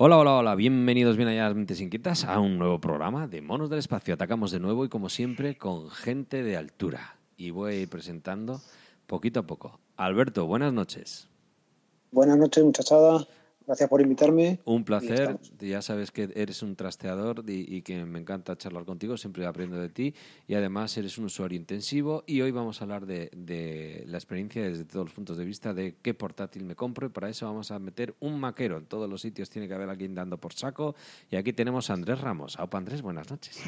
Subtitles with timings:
[0.00, 3.42] Hola, hola, hola, bienvenidos bien allá a las mentes inquietas a un nuevo programa de
[3.42, 4.14] Monos del Espacio.
[4.14, 7.16] Atacamos de nuevo y como siempre con gente de altura.
[7.36, 8.60] Y voy presentando
[9.08, 9.80] poquito a poco.
[9.96, 11.26] Alberto, buenas noches.
[12.12, 13.26] Buenas noches, muchachada.
[13.68, 14.60] Gracias por invitarme.
[14.64, 15.38] Un placer.
[15.60, 19.18] Ya sabes que eres un trasteador y, que me encanta charlar contigo.
[19.18, 20.14] Siempre aprendo de ti.
[20.46, 22.24] Y además eres un usuario intensivo.
[22.26, 25.96] Y hoy vamos a hablar de, la experiencia desde todos los puntos de vista de
[26.00, 27.08] qué portátil me compro.
[27.08, 28.78] Y para eso vamos a meter un maquero.
[28.78, 30.94] En todos los sitios tiene que haber alguien dando por saco.
[31.30, 32.58] Y aquí tenemos a Andrés Ramos.
[32.58, 33.60] Aupa Andrés, buenas noches.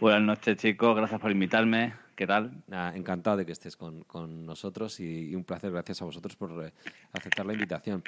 [0.00, 0.96] Buenas noches, chicos.
[0.96, 1.94] Gracias por invitarme.
[2.14, 2.62] ¿Qué tal?
[2.94, 4.04] encantado de que estés con,
[4.44, 6.72] nosotros y, un placer, gracias a vosotros por eh,
[7.12, 8.02] aceptar la invitación.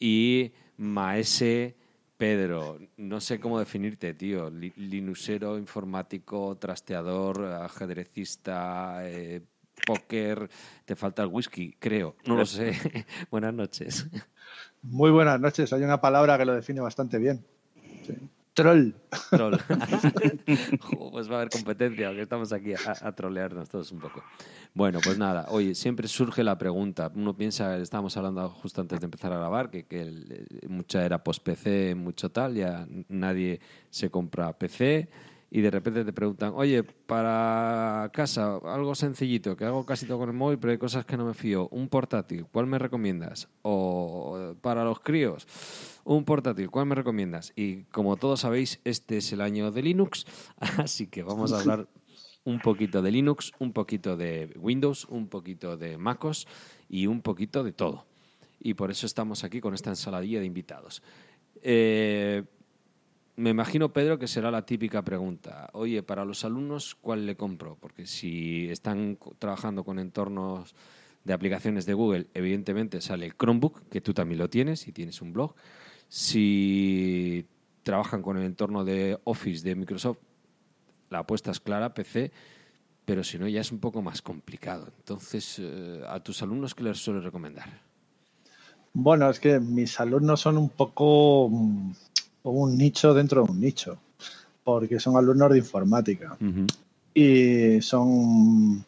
[0.00, 1.76] Y Maese
[2.16, 4.50] Pedro, no sé cómo definirte, tío.
[4.50, 9.42] Linuxero, informático, trasteador, ajedrecista, eh,
[9.86, 10.48] póker.
[10.84, 12.16] Te falta el whisky, creo.
[12.26, 12.72] No lo sé.
[13.30, 14.08] buenas noches.
[14.82, 15.72] Muy buenas noches.
[15.72, 17.44] Hay una palabra que lo define bastante bien.
[18.06, 18.14] Sí.
[18.54, 18.94] Troll.
[19.30, 19.56] Troll.
[21.10, 24.22] pues va a haber competencia, porque estamos aquí a, trolearnos todos un poco.
[24.74, 27.10] Bueno, pues nada, oye, siempre surge la pregunta.
[27.14, 31.94] Uno piensa, estábamos hablando justo antes de empezar a grabar, que, que mucha era post-PC,
[31.94, 35.08] mucho tal, ya nadie se compra PC
[35.54, 40.30] y de repente te preguntan, oye, para casa, algo sencillito, que hago casi todo con
[40.30, 41.68] el móvil, pero hay cosas que no me fío.
[41.68, 43.50] Un portátil, ¿cuál me recomiendas?
[43.60, 45.46] O para los críos,
[46.04, 47.52] un portátil, ¿cuál me recomiendas?
[47.56, 50.26] Y como todos sabéis, este es el año de Linux,
[50.78, 51.88] así que vamos a hablar
[52.44, 56.46] un poquito de Linux, un poquito de Windows, un poquito de MacOS
[56.88, 58.04] y un poquito de todo.
[58.60, 61.02] Y por eso estamos aquí con esta ensaladilla de invitados.
[61.62, 62.42] Eh,
[63.36, 65.70] me imagino, Pedro, que será la típica pregunta.
[65.72, 67.76] Oye, para los alumnos, ¿cuál le compro?
[67.80, 70.74] Porque si están trabajando con entornos
[71.24, 75.22] de aplicaciones de Google, evidentemente sale el Chromebook, que tú también lo tienes y tienes
[75.22, 75.54] un blog.
[76.14, 77.46] Si
[77.82, 80.18] trabajan con el entorno de Office de Microsoft,
[81.08, 82.30] la apuesta es clara, PC,
[83.06, 84.88] pero si no ya es un poco más complicado.
[84.98, 87.80] Entonces, eh, ¿a tus alumnos qué les suele recomendar?
[88.92, 91.92] Bueno, es que mis alumnos son un poco mm,
[92.42, 93.96] un nicho dentro de un nicho,
[94.64, 96.36] porque son alumnos de informática.
[97.14, 98.84] Y son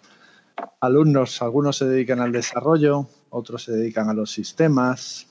[0.79, 5.27] alumnos, algunos se dedican al desarrollo, otros se dedican a los sistemas.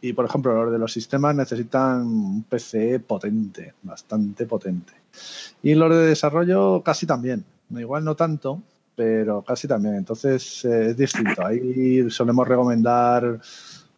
[0.00, 4.92] Y, por ejemplo, los de los sistemas necesitan un PC potente, bastante potente.
[5.62, 7.44] Y los de desarrollo casi también.
[7.70, 8.62] Igual no tanto,
[8.94, 9.96] pero casi también.
[9.96, 11.44] Entonces eh, es distinto.
[11.44, 13.40] Ahí solemos recomendar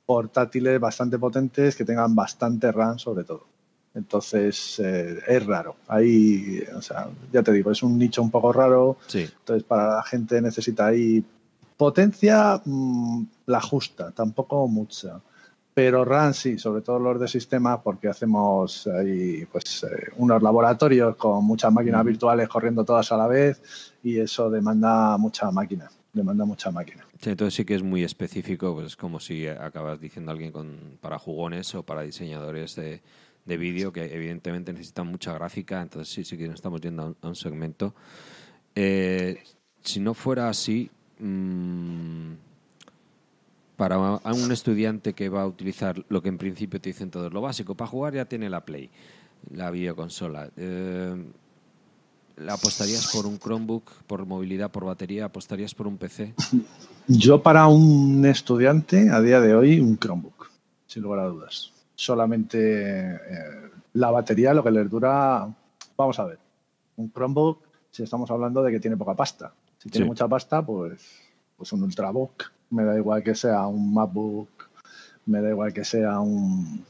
[0.06, 3.46] portátiles bastante potentes que tengan bastante RAM sobre todo.
[3.94, 5.76] Entonces eh, es raro.
[5.88, 8.96] Ahí, o sea, ya te digo, es un nicho un poco raro.
[9.06, 9.28] Sí.
[9.38, 11.24] Entonces para la gente necesita ahí
[11.76, 15.20] potencia, mm, la justa, tampoco mucha.
[15.82, 21.16] Pero RAM sí, sobre todo los de sistema, porque hacemos ahí pues eh, unos laboratorios
[21.16, 26.44] con muchas máquinas virtuales corriendo todas a la vez y eso demanda mucha máquina, demanda
[26.44, 27.06] mucha máquina.
[27.18, 31.18] Sí, entonces sí que es muy específico, pues como si acabas diciendo alguien con, para
[31.18, 33.00] jugones o para diseñadores de
[33.46, 37.34] de vídeo que evidentemente necesitan mucha gráfica, entonces sí, sí que estamos yendo a un,
[37.34, 37.94] segmento.
[38.74, 39.42] Eh,
[39.82, 42.32] si no fuera así, mm,
[43.80, 47.40] para un estudiante que va a utilizar lo que en principio te dicen todos, lo
[47.40, 48.90] básico, para jugar ya tiene la Play,
[49.54, 50.50] la videoconsola.
[50.54, 51.24] Eh,
[52.46, 55.24] ¿Apostarías por un Chromebook, por movilidad, por batería?
[55.24, 56.34] ¿Apostarías por un PC?
[57.08, 60.50] Yo para un estudiante, a día de hoy, un Chromebook,
[60.86, 65.48] sin lugar a dudas solamente eh, la batería, lo que les dura,
[65.96, 66.38] vamos a ver,
[66.96, 69.54] un Chromebook, si estamos hablando de que tiene poca pasta.
[69.78, 71.00] Si tiene mucha pasta, pues,
[71.56, 72.59] pues un Ultrabook.
[72.70, 74.48] Me da igual que sea un MacBook,
[75.26, 76.84] me da igual que sea un,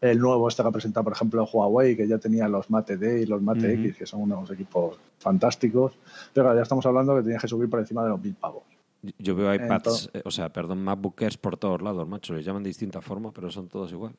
[0.00, 3.22] el nuevo este que ha presentado, por ejemplo, Huawei, que ya tenía los Mate D
[3.22, 5.92] y los Mate X, que son unos equipos fantásticos.
[6.32, 8.64] Pero ya estamos hablando que tienes que subir por encima de los mil pavos.
[9.18, 12.34] Yo veo iPads, eh, o sea, perdón, MacBookers por todos lados, macho.
[12.34, 14.12] Les llaman de distinta forma, pero son todos igual.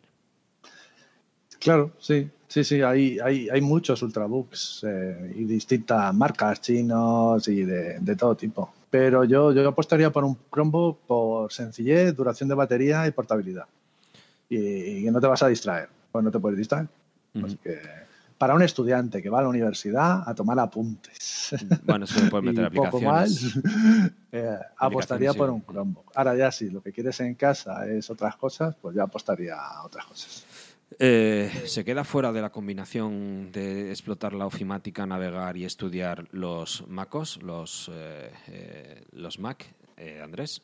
[1.60, 7.64] Claro, sí, sí, sí, hay, hay, hay muchos ultrabooks eh, y distintas marcas chinos y
[7.64, 8.74] de, todo tipo.
[8.92, 13.66] Pero yo, yo apostaría por un Chromebook por sencillez, duración de batería y portabilidad.
[14.50, 16.90] Y, que no te vas a distraer, pues no te puedes distraer.
[18.38, 21.56] para un estudiante que va a la universidad a tomar apuntes.
[21.84, 23.58] Bueno, se puede meter aplicaciones.
[24.34, 26.10] Eh, apostaría por un Chromebook.
[26.16, 29.84] Ahora ya si lo que quieres en casa es otras cosas, pues ya apostaría a
[29.84, 30.46] otras cosas.
[31.04, 36.88] Eh, ¿Se queda fuera de la combinación de explotar la ofimática, navegar y estudiar los
[36.88, 39.66] MacOS, los, eh, eh, los Mac,
[40.24, 40.62] Andrés?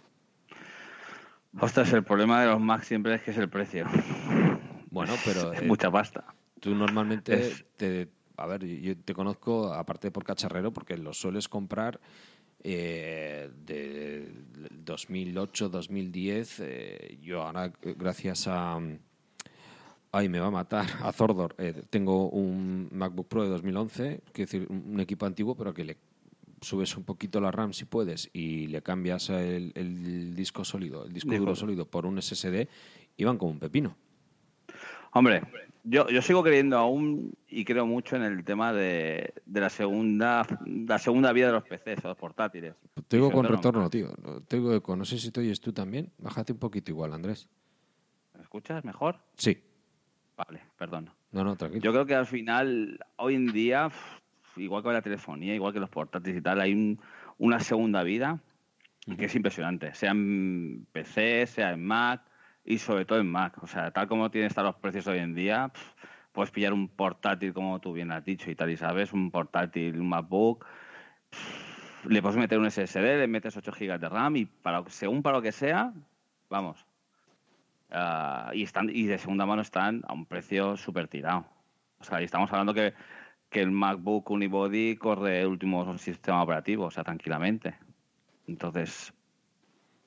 [1.60, 3.88] Ostras, el problema de los Mac siempre es que es el precio.
[4.92, 5.54] Bueno, pero...
[5.54, 6.24] Es mucha pasta.
[6.60, 11.48] Tú normalmente, Es- te, a ver, yo te conozco, aparte por cacharrero, porque lo sueles
[11.48, 12.00] comprar
[12.64, 14.32] eh, de
[14.72, 16.60] 2008, 2010.
[16.60, 18.80] eh, yo ahora, gracias a...
[20.18, 20.88] Ay, me va a matar.
[21.04, 21.54] A Zordor.
[21.60, 25.98] eh, tengo un MacBook Pro de 2011, quiero decir, un equipo antiguo, pero que le
[26.60, 31.14] subes un poquito la RAM si puedes y le cambias el, el disco sólido, el
[31.14, 32.68] disco duro sólido por un SSD
[33.16, 33.96] y van como un pepino.
[35.14, 35.44] Hombre,
[35.84, 40.48] yo, yo sigo creyendo aún y creo mucho en el tema de, de la segunda
[40.66, 42.74] la segunda vida de los PCs o los portátiles.
[43.08, 44.10] Te digo con retorno, tío.
[44.48, 44.96] Te digo eco.
[44.96, 46.12] No sé si te oyes tú también.
[46.18, 47.48] Bájate un poquito igual, Andrés.
[48.36, 49.20] ¿Me escuchas mejor?
[49.36, 49.60] Sí.
[50.38, 51.10] Vale, perdón.
[51.32, 51.84] No, no, tranquilo.
[51.84, 53.90] Yo creo que al final, hoy en día,
[54.56, 57.02] igual que la telefonía, igual que los portátiles y tal, hay un-
[57.40, 58.40] una segunda vida
[59.18, 59.94] que es impresionante.
[59.96, 62.22] Sea en PC, sea en Mac
[62.64, 63.62] y sobre todo en Mac.
[63.64, 65.72] O sea, tal como tienen estar los precios hoy en día,
[66.34, 70.00] puedes pillar un portátil, como tú bien has dicho y tal, y sabes, un portátil,
[70.00, 70.66] un MacBook.
[72.08, 75.38] Le puedes meter un SSD, le metes 8 GB de RAM y para, según para
[75.38, 75.94] lo que sea,
[76.50, 76.86] vamos.
[77.90, 81.46] Ah, y, están, y de segunda mano están a un precio súper tirado.
[82.00, 82.94] O sea, y estamos hablando que,
[83.50, 87.76] que el MacBook Unibody corre el último sistema operativo, o sea, tranquilamente.
[88.48, 89.14] Entonces,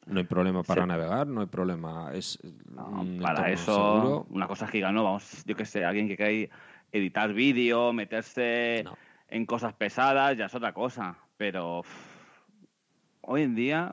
[0.06, 0.88] No hay problema para Sí.
[0.88, 2.12] navegar, no hay problema.
[2.14, 2.38] Es
[2.74, 4.26] no, un para eso, seguro.
[4.30, 6.54] una cosa giga, no, vamos, yo que sé, alguien que quiera
[6.92, 8.96] editar vídeo, meterse No.
[9.28, 11.16] en cosas pesadas, ya es otra cosa.
[11.36, 11.82] Pero
[13.22, 13.92] hoy en día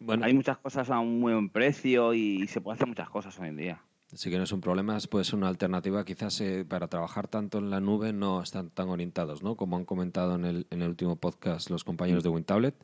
[0.00, 3.48] Bueno, hay muchas cosas a un buen precio y se puede hacer muchas cosas hoy
[3.48, 3.80] en día.
[4.06, 6.04] sí que no es un problema, puede ser una alternativa.
[6.06, 9.56] Quizás eh, para trabajar tanto en la nube no están tan orientados, ¿no?
[9.56, 12.74] Como han comentado en el, en el último podcast los compañeros de WinTablet.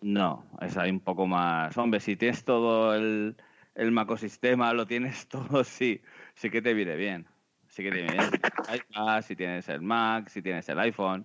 [0.00, 1.76] No, es ahí un poco más.
[1.78, 3.36] Hombre, si tienes todo el,
[3.76, 6.02] el macosistema, lo tienes todo, sí,
[6.34, 7.26] sí que te viene bien.
[7.68, 8.30] Sí que te viene bien.
[8.32, 11.24] Si tienes iPad, si tienes el Mac, si tienes el iPhone,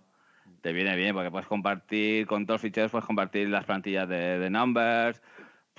[0.61, 4.39] te viene bien porque puedes compartir con todos los ficheros, puedes compartir las plantillas de,
[4.39, 5.21] de Numbers,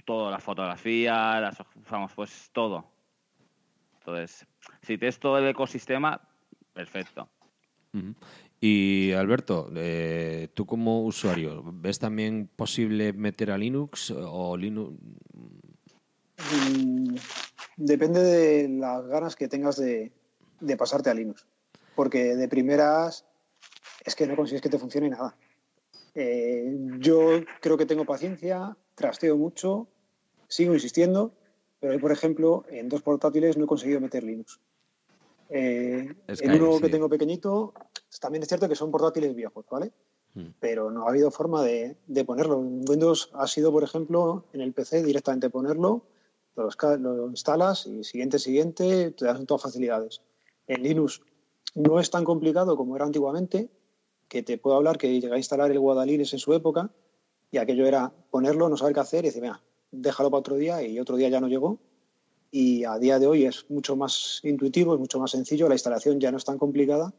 [0.04, 1.58] toda la fotografía, las,
[1.90, 2.84] vamos, pues todo.
[4.00, 4.46] Entonces,
[4.82, 6.20] si tienes todo el ecosistema,
[6.72, 7.28] perfecto.
[8.60, 14.98] Y Alberto, eh, tú como usuario, ¿ves también posible meter a Linux o Linux?
[16.76, 17.14] Mm,
[17.76, 20.10] depende de las ganas que tengas de,
[20.60, 21.46] de pasarte a Linux.
[21.94, 23.26] Porque de primeras
[24.04, 25.36] es que no consigues que te funcione nada.
[26.14, 29.88] Eh, yo creo que tengo paciencia, trasteo mucho,
[30.48, 31.32] sigo insistiendo,
[31.80, 34.60] pero hoy, por ejemplo, en dos portátiles no he conseguido meter Linux.
[35.48, 36.82] Eh, en uno sí.
[36.82, 37.74] que tengo pequeñito,
[38.20, 39.92] también es cierto que son portátiles viejos, ¿vale?
[40.34, 40.54] Mm.
[40.60, 42.58] pero no ha habido forma de, de ponerlo.
[42.58, 46.06] Windows ha sido, por ejemplo, en el PC directamente ponerlo,
[46.56, 46.68] lo,
[46.98, 50.22] lo instalas y siguiente, siguiente, te dan todas facilidades.
[50.66, 51.20] En Linux
[51.74, 53.68] no es tan complicado como era antiguamente,
[54.32, 56.90] que te puedo hablar que llegué a instalar el Guadalines en su época
[57.50, 60.82] y aquello era ponerlo, no saber qué hacer y decir, venga, déjalo para otro día
[60.82, 61.80] y otro día ya no llegó.
[62.50, 66.18] Y a día de hoy es mucho más intuitivo, es mucho más sencillo, la instalación
[66.18, 67.12] ya no es tan complicada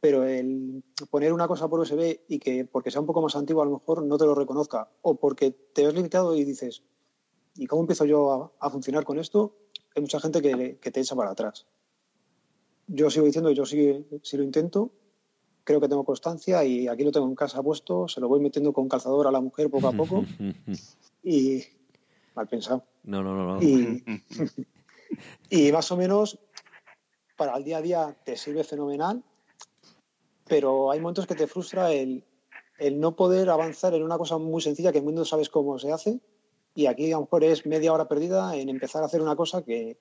[0.00, 3.62] pero el poner una cosa por USB y que porque sea un poco más antiguo
[3.62, 6.82] a lo mejor no te lo reconozca o porque te ves limitado y dices
[7.54, 9.54] ¿y cómo empiezo yo a, a funcionar con esto?
[9.94, 11.66] Hay mucha gente que, que te echa para atrás.
[12.88, 14.90] Yo sigo diciendo, yo sí, sí lo intento,
[15.64, 18.72] creo que tengo constancia y aquí lo tengo en casa puesto, se lo voy metiendo
[18.72, 20.24] con calzador a la mujer poco a poco
[21.22, 21.62] y
[22.34, 22.84] mal pensado.
[23.04, 23.54] No, no, no.
[23.54, 23.62] no.
[23.62, 24.04] Y,
[25.50, 26.38] y más o menos
[27.36, 29.22] para el día a día te sirve fenomenal,
[30.46, 32.24] pero hay momentos que te frustra el,
[32.78, 35.92] el no poder avanzar en una cosa muy sencilla que en Windows sabes cómo se
[35.92, 36.20] hace
[36.74, 39.62] y aquí a lo mejor es media hora perdida en empezar a hacer una cosa
[39.62, 39.98] que,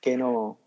[0.00, 0.58] que no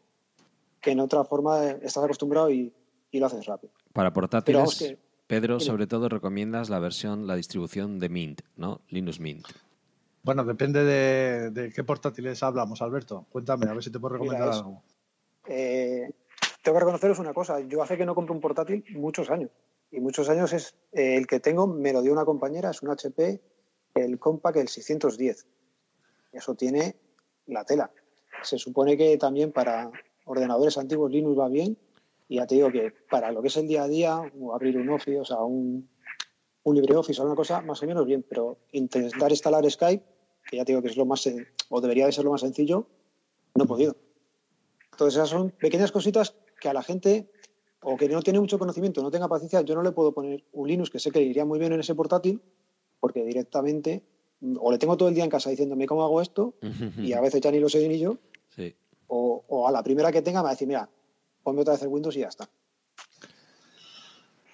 [0.82, 2.74] que en otra forma estás acostumbrado y,
[3.12, 3.72] y lo haces rápido.
[3.94, 4.96] Para portátiles,
[5.28, 8.82] Pedro, sobre todo recomiendas la versión, la distribución de Mint, ¿no?
[8.90, 9.48] Linux Mint.
[10.24, 13.26] Bueno, depende de, de qué portátiles hablamos, Alberto.
[13.32, 14.84] Cuéntame, a ver si te puedo Mira, recomendar es- algo.
[15.48, 16.12] Eh,
[16.64, 19.50] tengo que reconoceros una cosa, yo hace que no compro un portátil muchos años.
[19.92, 22.90] Y muchos años es eh, el que tengo, me lo dio una compañera, es un
[22.92, 23.42] HP,
[23.96, 25.48] el Compaq, el 610.
[26.32, 26.96] Eso tiene
[27.48, 27.92] la tela.
[28.44, 29.92] Se supone que también para
[30.26, 31.78] ordenadores antiguos Linux va bien.
[32.32, 34.78] Y ya te digo que para lo que es el día a día, o abrir
[34.78, 35.90] un Office, o sea, un,
[36.64, 38.24] un LibreOffice o una cosa, más o menos bien.
[38.24, 40.02] Pero intentar instalar Skype,
[40.50, 41.30] que ya te digo que es lo más,
[41.68, 42.88] o debería de ser lo más sencillo,
[43.54, 43.98] no he podido.
[44.94, 47.30] Entonces, esas son pequeñas cositas que a la gente,
[47.82, 50.70] o que no tiene mucho conocimiento, no tenga paciencia, yo no le puedo poner un
[50.70, 52.42] Linux que sé que le iría muy bien en ese portátil,
[53.02, 54.06] porque directamente,
[54.58, 56.54] o le tengo todo el día en casa diciéndome cómo hago esto,
[56.98, 58.20] y a veces ya ni lo sé ni yo,
[58.56, 58.74] Sí.
[59.08, 60.90] O, a la primera que tenga me va a decir, mira,
[61.44, 62.50] ponme otra vez el Windows y ya está.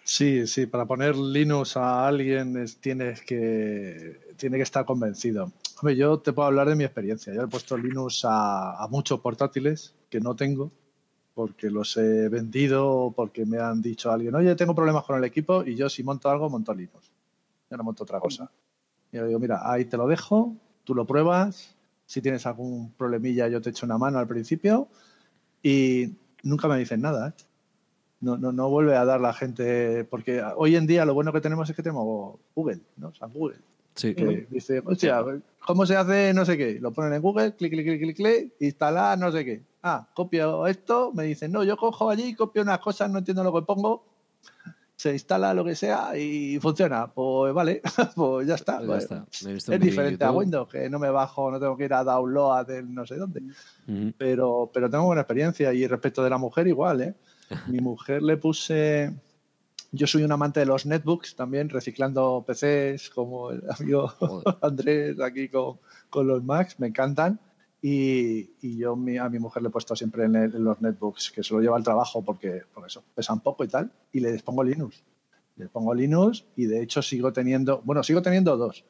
[0.04, 5.52] Sí, sí, para poner Linux a alguien tienes que, tiene que estar convencido.
[5.82, 7.34] Hombre, yo te puedo hablar de mi experiencia.
[7.34, 10.72] Yo he puesto Linux a, muchos portátiles que no tengo
[11.34, 15.64] porque los he vendido, porque me han dicho alguien, oye, tengo problemas con el equipo
[15.64, 17.12] y yo si monto algo, monto Linux.
[17.70, 18.50] Yo no monto otra cosa.
[19.12, 21.76] Y yo digo, mira, ahí te lo dejo, tú lo pruebas,
[22.06, 24.88] si tienes algún problemilla yo te echo una mano al principio
[25.62, 27.30] y nunca me dicen nada.
[27.30, 27.34] ¿eh?
[28.22, 31.42] No, no, no vuelve a dar la gente, porque hoy en día lo bueno que
[31.42, 33.10] tenemos es que tenemos Google, ¿no?
[33.10, 33.58] O sea, Google.
[33.96, 34.14] Sí.
[34.14, 35.24] Que dice, hostia,
[35.66, 36.80] ¿cómo se hace no sé qué?
[36.80, 40.68] Lo ponen en Google, clic, clic, clic, clic, clic, instalar no sé qué ah, copio
[40.68, 44.04] esto, me dicen, no, yo cojo allí, copio unas cosas, no entiendo lo que pongo,
[44.98, 47.08] se instala lo que sea y funciona.
[47.08, 47.82] Pues vale,
[48.16, 48.82] pues ya está.
[48.82, 49.08] Pues
[49.70, 52.94] es diferente a Windows, que no me bajo, no tengo que ir a download del
[52.94, 53.44] no sé dónde.
[54.18, 57.14] pero, pero tengo buena experiencia y respecto de la mujer igual, ¿eh?
[57.68, 59.14] Mi mujer le puse...
[59.94, 64.12] Yo soy un amante de los netbooks también, reciclando PCs como el amigo
[64.62, 67.40] Andrés aquí con, con los Macs, me encantan.
[67.82, 71.62] Y, yo a mi mujer le he puesto siempre en, los netbooks que se lo
[71.62, 75.04] lleva al trabajo porque, por eso pesan poco y tal, y le pongo Linux.
[75.56, 78.86] Le pongo Linux y de hecho sigo teniendo, bueno, sigo teniendo dos,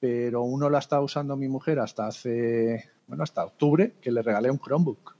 [0.00, 4.50] pero uno la está usando mi mujer hasta hace, bueno, hasta octubre, que le regalé
[4.50, 5.16] un Chromebook.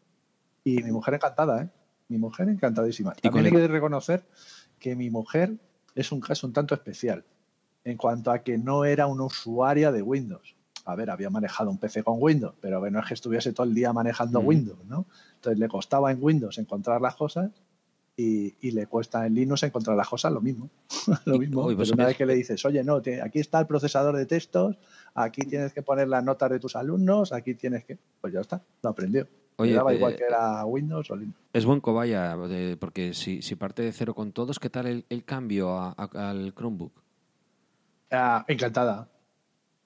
[0.64, 1.68] Y mi mujer encantada, ¿eh?
[2.08, 3.14] Mi mujer encantadísima.
[3.18, 4.24] Y También hay que reconocer
[4.78, 5.54] que mi mujer
[5.94, 7.24] es un caso un tanto especial
[7.84, 10.57] en cuanto a que no era una usuaria de Windows
[10.88, 13.66] a ver, había manejado un PC con Windows, pero que no es que estuviese todo
[13.66, 15.04] el día manejando Windows, ¿no?
[15.34, 17.50] Entonces le costaba en Windows encontrar las cosas
[18.16, 20.70] y, le cuesta en Linux encontrar las cosas lo mismo.
[21.26, 21.70] lo mismo.
[21.76, 24.78] Pues una vez que le dices, oye, no, aquí está el procesador de textos,
[25.14, 27.98] aquí tienes que poner las notas de tus alumnos, aquí tienes que.
[28.22, 29.28] Pues ya está, lo aprendió.
[29.56, 31.38] Oye, daba igual eh, que era Windows o Linux.
[31.52, 32.34] Es buen cobaya,
[32.80, 36.92] porque si, parte de cero con todos, ¿qué tal el, cambio al Chromebook?
[38.10, 39.06] Ah, encantada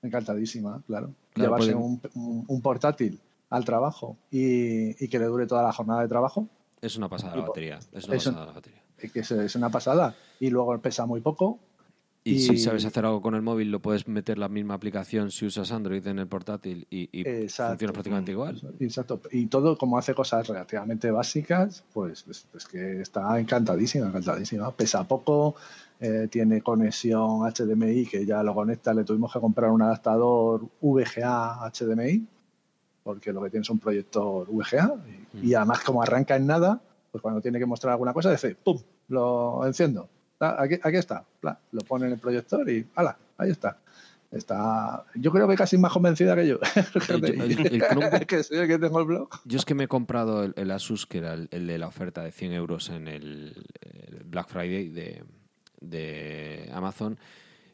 [0.03, 1.11] encantadísima, claro.
[1.35, 6.47] Llevarse un, portátil al trabajo y, que le dure toda la jornada de trabajo.
[6.81, 7.79] Es una pasada la batería.
[7.93, 8.83] Es una pasada la batería.
[8.99, 10.15] Es, una pasada.
[10.41, 11.59] Y luego pesa muy poco.
[12.25, 15.45] Y, si sabes hacer algo con el móvil, lo puedes meter la misma aplicación si
[15.47, 17.09] usas Android en el portátil y,
[17.49, 18.61] funciona prácticamente igual.
[18.79, 19.21] Exacto.
[19.33, 24.71] Y todo, como hace cosas relativamente básicas, pues es que está encantadísima, encantadísima.
[24.71, 25.57] Pesa poco,
[25.99, 31.71] eh, tiene conexión HDMI que ya lo conecta, le tuvimos que comprar un adaptador VGA
[31.71, 32.27] HDMI,
[33.03, 34.95] porque lo que tiene es un proyector VGA,
[35.35, 35.57] y, mm.
[35.57, 39.67] además como arranca en nada, pues cuando tiene que mostrar alguna cosa, dice, ¡pum!, lo
[39.67, 40.09] enciendo.
[40.43, 41.25] Aquí, aquí está,
[41.71, 43.17] lo pone en el proyector y ¡hala!
[43.39, 43.79] Ahí está.
[44.31, 46.59] Está, yo creo que casi más convencida que yo.
[48.27, 49.29] que soy el que tengo el blog.
[49.45, 52.33] Yo es que me he comprado el, Asus, que era el, de la oferta de
[52.33, 53.67] 100 euros en el
[54.25, 55.23] Black Friday de,
[55.83, 57.19] de Amazon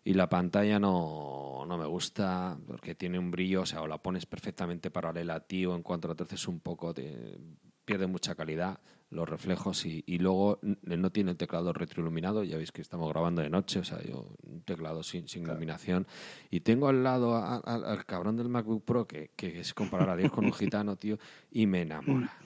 [0.03, 3.99] y la pantalla no, no, me gusta porque tiene un brillo, o sea, o la
[3.99, 7.39] pones perfectamente paralela a ti o en cuanto la torces un poco te
[7.85, 8.81] pierde mucha calidad
[9.11, 13.41] los reflejos y, y, luego no tiene el teclado retroiluminado, ya veis que estamos grabando
[13.41, 16.07] de noche, o sea, yo un teclado sin, sin iluminación.
[16.51, 20.31] Y tengo al lado al cabrón del MacBook Pro que, que es comparar a Dios
[20.31, 21.19] con un gitano, tío,
[21.51, 22.37] y me enamora.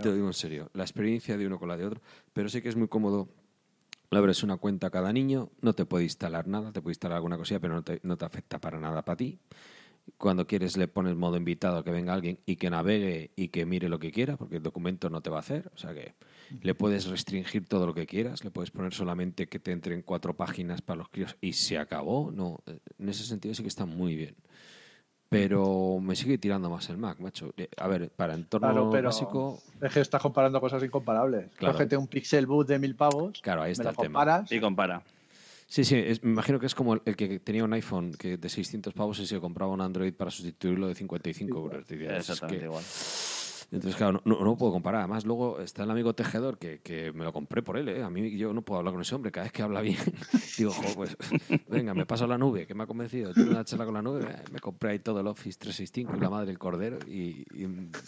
[0.00, 2.00] Te lo digo en serio, la experiencia de uno con la de otro,
[2.32, 3.28] pero sí que es muy cómodo.
[4.10, 7.16] Le abres una cuenta a cada niño, no te puede instalar nada, te puede instalar
[7.16, 9.38] alguna cosilla, pero no te, no te afecta para nada para ti.
[10.18, 13.88] Cuando quieres le pones modo invitado que venga alguien y que navegue y que mire
[13.88, 15.70] lo que quiera, porque el documento no te va a hacer.
[15.74, 16.14] O sea que
[16.62, 20.36] le puedes restringir todo lo que quieras, le puedes poner solamente que te entren cuatro
[20.36, 22.30] páginas para los críos y se acabó.
[22.30, 24.36] No, en ese sentido sí que está muy bien
[25.34, 27.52] pero me sigue tirando más el Mac, macho.
[27.56, 29.60] Eh, a ver, para entorno básico.
[29.80, 31.50] Es que estás comparando cosas incomparables.
[31.56, 31.74] Claro.
[31.74, 33.40] Cógete un Pixel Boot de mil pavos.
[33.40, 34.46] Claro, ahí está el tema.
[34.46, 35.02] Sí, compara.
[35.74, 38.94] Sí, sí, me imagino que es como el que tenía un iPhone que de 600
[38.94, 41.90] pavos y se compraba un Android para sustituirlo de 55 euros.
[41.90, 42.84] Exactamente igual.
[43.72, 45.00] Entonces, claro, no, no, puedo comparar.
[45.00, 47.88] Además, luego está el amigo tejedor que, que me lo compré por él.
[47.88, 48.04] ¿eh?
[48.04, 49.32] A mí yo no puedo hablar con ese hombre.
[49.32, 49.98] Cada vez que habla bien,
[50.58, 51.16] digo, pues
[51.68, 53.34] venga, me paso la nube, que me ha convencido.
[53.34, 54.28] Tengo una charla con la nube.
[54.52, 57.46] Me compré ahí todo el Office 365 y la madre del cordero y,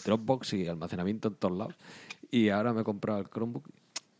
[0.05, 1.75] Dropbox y almacenamiento en todos lados.
[2.31, 3.67] Y ahora me he comprado el Chromebook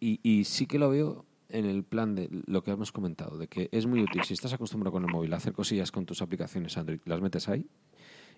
[0.01, 3.47] y, y sí que lo veo en el plan de lo que hemos comentado, de
[3.47, 4.23] que es muy útil.
[4.23, 7.47] Si estás acostumbrado con el móvil a hacer cosillas con tus aplicaciones Android, las metes
[7.49, 7.65] ahí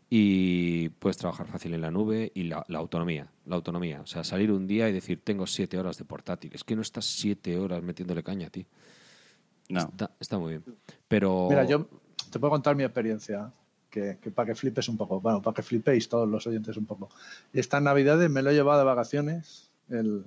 [0.10, 4.52] y puedes trabajar fácil en la nube y la, autonomía, la autonomía, o sea, salir
[4.52, 7.84] un día y decir tengo siete horas de portátil, es que no estás siete horas
[7.84, 8.66] metiéndole caña a ti.
[9.70, 9.92] No.
[10.20, 10.64] Está, muy bien.
[11.08, 11.48] Pero...
[11.48, 11.88] Mira, yo
[12.32, 13.54] te puedo contar mi experiencia.
[13.92, 17.10] que, para que flipes un poco, bueno, para que flipéis todos los oyentes un poco.
[17.54, 20.26] Estas navidades me lo he llevado de vacaciones, el,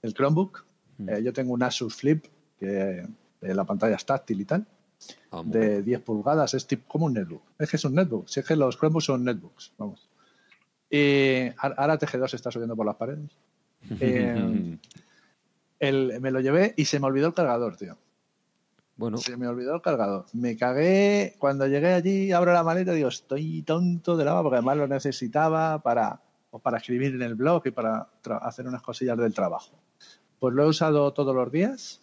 [0.00, 0.64] el Chromebook.
[1.00, 1.08] Mm.
[1.08, 2.24] Eh, yo tengo un Asus Flip,
[2.58, 3.06] que
[3.40, 4.66] la pantalla es táctil y tal,
[5.32, 7.42] ah, de 10 pulgadas, es tipo como un netbook.
[7.58, 10.08] Es que es un netbook, si es que los Chromebooks son netbooks, vamos.
[10.90, 13.30] Y ahora TG2 se está subiendo por las paredes.
[15.82, 17.96] Eh, me lo llevé y se me olvidó el cargador, tío.
[18.96, 19.16] Bueno.
[19.16, 20.26] Se me olvidó el cargador.
[20.34, 21.36] Me cagué.
[21.38, 24.86] Cuando llegué allí, abro la maleta y digo, estoy tonto de lava porque además lo
[24.88, 26.20] necesitaba para,
[26.62, 28.08] para escribir en el blog y para
[28.42, 29.72] hacer unas cosillas del trabajo.
[30.40, 32.00] Pues lo he usado todos los días,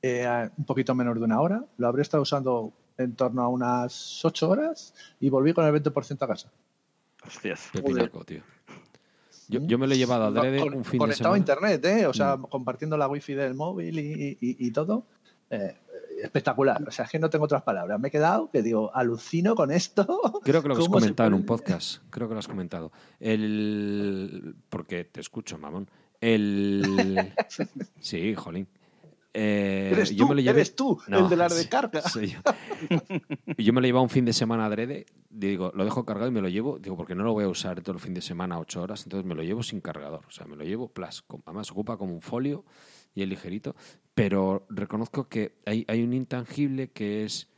[0.00, 1.64] eh, un poquito menos de una hora.
[1.76, 6.22] Lo habré estado usando en torno a unas 8 horas y volví con el 20%
[6.22, 6.50] a casa.
[7.26, 7.68] Hostias.
[7.72, 7.82] Qué
[8.24, 8.42] tío.
[9.48, 11.34] Yo, me lo he llevado a Drede un fin de semana.
[11.34, 12.06] a internet, ¿eh?
[12.06, 12.42] O sea, mm.
[12.42, 15.06] compartiendo la wifi del móvil y, todo.
[15.50, 15.74] Eh,
[16.22, 16.86] espectacular.
[16.86, 17.98] O sea, es que no tengo otras palabras.
[17.98, 20.06] Me he quedado que digo, alucino con esto.
[20.44, 22.02] Creo que lo has comentado en un podcast.
[22.10, 22.92] Creo que lo has comentado.
[23.18, 24.54] El...
[24.68, 25.88] Porque te escucho, mamón.
[26.20, 27.32] El...
[28.00, 28.68] Sí, jolín.
[29.34, 32.02] Eh, ¿Eres, tú, me eres tú, el de la recarga.
[32.14, 32.40] yo.
[33.56, 36.40] yo me lo llevaba un fin de semana adrede, digo, lo dejo cargado y me
[36.40, 38.82] lo llevo, digo, porque no lo voy a usar todo el fin de semana, ocho
[38.82, 41.96] horas, entonces me lo llevo sin cargador, o sea, me lo llevo plus, además ocupa
[41.98, 42.64] como un folio
[43.14, 43.76] y es ligerito,
[44.14, 47.48] pero reconozco que hay, hay un intangible que es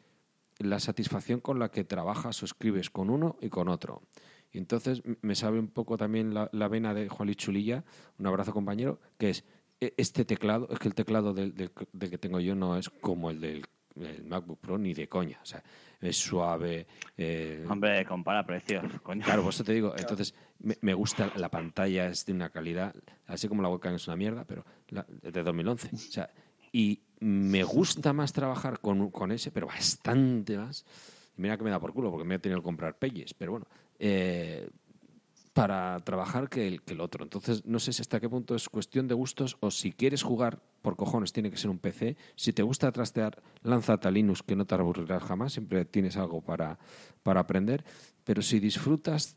[0.58, 4.02] la satisfacción con la que trabajas o escribes con uno y con otro.
[4.52, 7.84] Y entonces me sabe un poco también la, la vena de Juan Chulilla,
[8.18, 9.44] un abrazo compañero, que es
[9.80, 13.40] e, este teclado, es que el teclado del, que tengo yo no es como el
[13.40, 13.64] del
[14.26, 15.38] MacBook Pro ni de coña.
[15.42, 15.62] O sea,
[16.00, 16.86] es suave.
[17.16, 19.24] Eh, Hombre, compara precios, coño.
[19.24, 19.94] Claro, por eso te digo.
[19.96, 22.94] Entonces, me, gusta la pantalla, es de una calidad,
[23.26, 25.90] así como la webcam es una mierda, pero de 2011.
[25.94, 26.30] O sea,
[26.72, 30.84] y me gusta más trabajar con, con ese, pero bastante más.
[31.36, 33.66] Mira que me da por culo porque me he tenido que comprar peyes, pero bueno.
[34.00, 34.68] Eh,
[35.52, 37.24] para trabajar que el, que el otro.
[37.24, 40.62] Entonces, no sé si hasta qué punto es cuestión de gustos o si quieres jugar,
[40.80, 42.16] por cojones, tiene que ser un PC.
[42.36, 46.40] Si te gusta trastear, lánzate a Linux, que no te aburrirás jamás, siempre tienes algo
[46.40, 46.78] para,
[47.22, 47.84] para aprender.
[48.24, 49.36] Pero si disfrutas,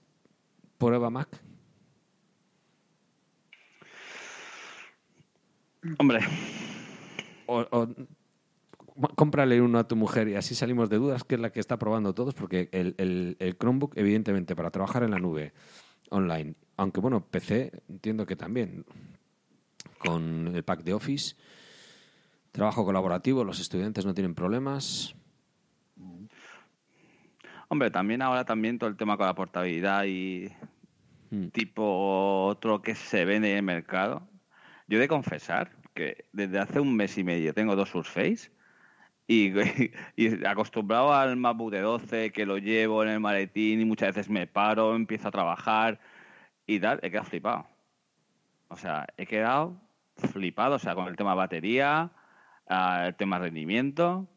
[0.78, 1.28] prueba Mac.
[5.98, 6.20] Hombre.
[7.48, 7.88] O,
[9.16, 11.78] cómprale uno a tu mujer y así salimos de dudas, que es la que está
[11.78, 15.54] probando todos, porque el, el, el Chromebook, evidentemente, para trabajar en la nube,
[16.10, 16.56] online.
[16.78, 18.86] Aunque bueno, PC entiendo que también.
[19.98, 21.36] Con el pack de Office,
[22.52, 25.16] trabajo colaborativo, los estudiantes no tienen problemas.
[27.70, 30.50] Hombre, también ahora también todo el tema con la portabilidad y
[31.32, 31.48] hmm.
[31.48, 34.28] tipo otro que se vende en el mercado.
[34.88, 38.52] Yo he de confesar que desde hace un mes y medio tengo dos Surface
[39.34, 39.54] y,
[40.16, 44.30] y, acostumbrado al MacBook de 12, que lo llevo en el maletín y muchas veces
[44.30, 46.00] me paro, empiezo a trabajar
[46.66, 47.68] y tal, he quedado flipado.
[48.70, 49.76] O sea, he quedado
[50.16, 52.12] flipado, o sea, con el tema batería,
[52.68, 54.28] ah, el tema rendimiento.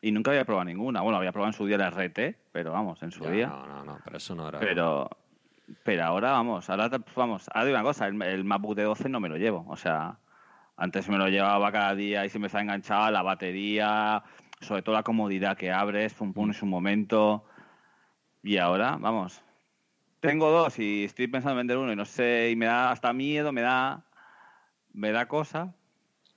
[0.00, 1.00] Y nunca había probado ninguna.
[1.00, 3.48] Bueno, había probado en su día la RT, pero vamos, en su día.
[3.48, 4.60] No, no, no, pero eso no era.
[4.60, 5.08] Pero,
[5.82, 9.20] pero ahora, vamos, ahora, vamos, ahora digo una cosa, el, el MacBook de 12 no
[9.20, 9.64] me lo llevo.
[9.68, 10.18] O sea,
[10.76, 14.22] antes me lo llevaba cada día y se me está enganchada la batería,
[14.60, 17.44] sobre todo la comodidad que abres, pum, pum, en un momento.
[18.42, 19.42] Y ahora, vamos,
[20.20, 23.12] tengo dos y estoy pensando en vender uno y no sé, y me da hasta
[23.12, 24.04] miedo, me da,
[24.92, 25.74] me da cosa.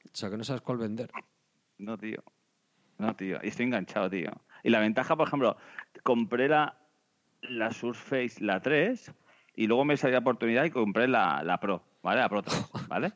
[0.06, 1.12] O sea, que no sabes cuál vender.
[1.78, 2.24] No, tío.
[2.98, 3.40] No, tío.
[3.44, 4.32] Y estoy enganchado, tío.
[4.64, 5.58] Y la ventaja, por ejemplo,
[6.04, 6.78] compré la,
[7.42, 9.14] la Surface, la 3,
[9.56, 12.22] y luego me salió la oportunidad y compré la, la Pro, ¿vale?
[12.22, 13.14] La Pro 3, ¿vale?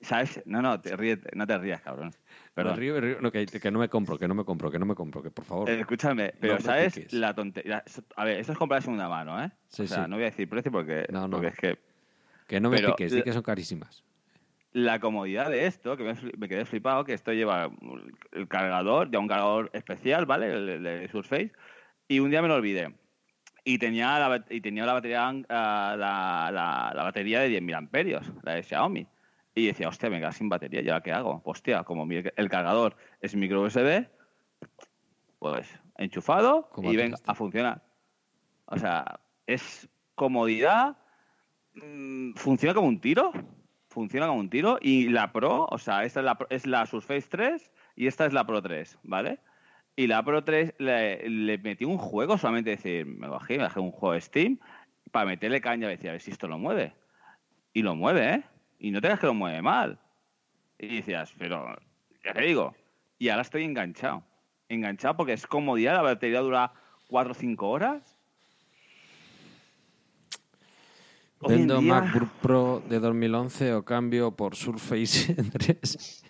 [0.00, 0.42] ¿Sabes?
[0.44, 2.12] No, no, te ríes, no te rías, cabrón.
[2.54, 2.76] Perdón.
[2.76, 3.20] río, río.
[3.20, 5.44] No, que, no me compro, que no me compro, que no me compro, que por
[5.44, 5.70] favor.
[5.70, 7.82] Eh, escúchame, pero ¿sabes la tontería?
[8.16, 9.50] A ver, esto es comprar segunda mano, ¿eh?
[9.68, 11.36] Sí, o sea, no voy a decir precio porque, no, no.
[11.36, 11.78] porque es que...
[12.46, 14.04] Que no me piques, di que son carísimas.
[14.72, 17.70] La comodidad de esto, que me, quedé flipado, que esto lleva
[18.32, 20.52] el cargador, ya un cargador especial, ¿vale?
[20.52, 21.52] El, de Surface,
[22.06, 22.94] y un día me lo olvidé.
[23.64, 28.32] Y tenía la, y tenía la batería, ah, la, la, la batería de 10.000 amperios,
[28.42, 29.08] la de Xiaomi.
[29.56, 31.40] Y decía, hostia, me queda sin batería, ¿ya qué hago?
[31.46, 34.06] Hostia, como el cargador es micro USB,
[35.38, 35.66] pues
[35.96, 37.82] enchufado y ven a funcionar.
[38.66, 40.98] O sea, es comodidad,
[41.74, 43.32] mm, funciona como un tiro,
[43.88, 44.78] funciona como un tiro.
[44.82, 48.34] Y la Pro, o sea, esta es la, es la Surface 3 y esta es
[48.34, 49.38] la Pro 3, ¿vale?
[49.96, 53.90] Y la Pro 3 le, metí un juego, solamente decir, me bajé, me bajé un
[53.90, 54.58] juego de Steam
[55.12, 56.92] para meterle caña y decir, a ver si esto lo mueve.
[57.72, 58.44] Y lo mueve, ¿eh?
[58.78, 59.98] Y no te que lo mueve mal.
[60.78, 61.76] Y decías, pero,
[62.24, 62.74] ya te digo,
[63.18, 64.22] y ahora estoy enganchado.
[64.68, 66.72] enganchado porque es comodidad, la batería dura
[67.08, 68.16] 4 o 5 horas.
[71.40, 76.24] Hoy ¿Vendo día- MacBook Pro de 2011 o cambio por Surface 3?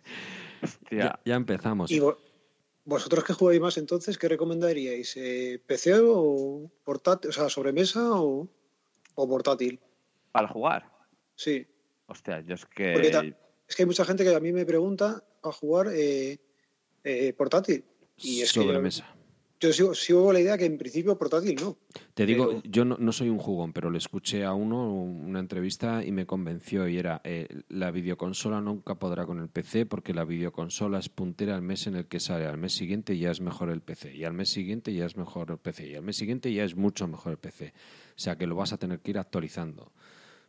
[0.62, 1.90] Hostia, ya, ya empezamos.
[1.90, 2.18] ¿Y vo-
[2.84, 5.16] vosotros que jugáis más entonces, qué recomendaríais?
[5.16, 7.30] Eh, ¿PC o portátil?
[7.30, 8.48] O sea, sobremesa o,
[9.14, 9.80] o portátil?
[10.32, 10.90] para jugar.
[11.34, 11.66] Sí.
[12.06, 13.10] Hostia, yo es que.
[13.10, 13.24] ta-
[13.68, 16.38] es que hay mucha gente que a mí me pregunta a jugar eh,
[17.04, 17.84] eh, portátil.
[18.18, 19.12] Y es que yo- Sobremesa.
[19.60, 21.76] yo, sigo, sigo la idea que en principio portátil no.
[22.14, 25.40] Te digo, Pero- yo no, no soy un jugón, pero le escuché a uno una
[25.40, 30.14] entrevista y me convenció y era eh, la videoconsola nunca podrá con el PC porque
[30.14, 32.46] la videoconsola es puntera al mes en el que sale.
[32.46, 35.50] Al mes siguiente ya es mejor el PC y al mes siguiente ya es mejor
[35.50, 37.72] el PC y al mes siguiente ya es mucho mejor el PC.
[38.16, 39.92] O sea que lo vas a tener que ir actualizando.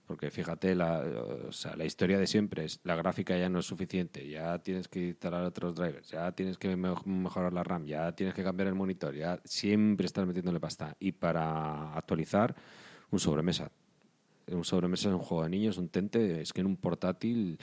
[0.08, 1.04] Porque fíjate, la,
[1.50, 4.88] o sea, la historia de siempre es la gráfica ya no es suficiente, ya tienes
[4.88, 8.70] que instalar otros drivers, ya tienes que me- mejorar la RAM, ya tienes que cambiar
[8.70, 10.96] el monitor, ya siempre estás metiéndole pasta.
[11.00, 12.56] Y para actualizar,
[13.12, 13.70] un sobremesa.
[14.50, 17.60] Un sobremesa es un juego de niños, un tente, es que en un portátil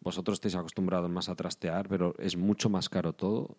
[0.00, 3.56] vosotros estáis acostumbrados más a trastear, pero es mucho más caro todo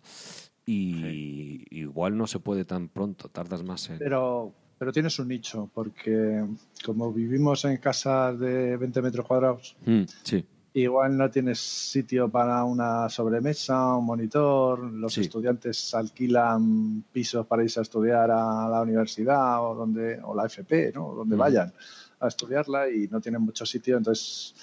[0.66, 4.00] y igual no se puede tan pronto, tardas más en...
[4.00, 4.54] Pero,
[4.84, 6.44] pero tienes un nicho, porque
[6.86, 10.46] como vivimos en casas de 20 metros cuadrados, Mm, sí.
[10.74, 15.22] igual no tienes sitio para una sobremesa, un monitor, los Sí.
[15.22, 20.92] estudiantes alquilan pisos para irse a estudiar a la universidad o donde o la FP,
[20.94, 21.14] ¿no?
[21.16, 21.40] donde Mm.
[21.40, 21.74] vayan
[22.20, 24.54] a estudiarla y no tienen mucho sitio, entonces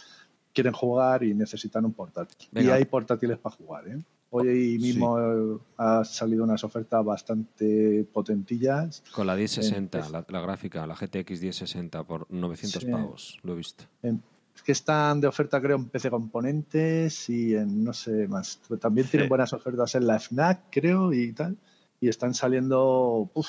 [0.53, 2.47] quieren jugar y necesitan un portátil.
[2.55, 3.99] Y hay portátiles para jugar, ¿eh?
[4.33, 9.03] Hoy mismo eh, ha salido unas ofertas bastante potentillas.
[9.13, 12.91] Con la 1060, Eh, es- la, la gráfica, la GTX 1060 por 900 Sí.
[12.91, 13.85] pavos, lo he visto.
[14.03, 14.23] En-
[14.55, 18.61] es que están de oferta, creo, en PC Componentes y en no sé más.
[18.81, 19.13] También Sí.
[19.13, 21.57] tienen buenas ofertas en la FNAC, creo, y tal.
[22.01, 23.49] Y están saliendo uf,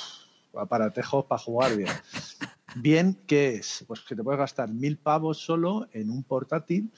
[0.56, 1.89] aparatejos para jugar bien.
[2.76, 3.84] bien, ¿qué es?
[3.88, 6.89] Pues que te puedes gastar mil pavos solo en un portátil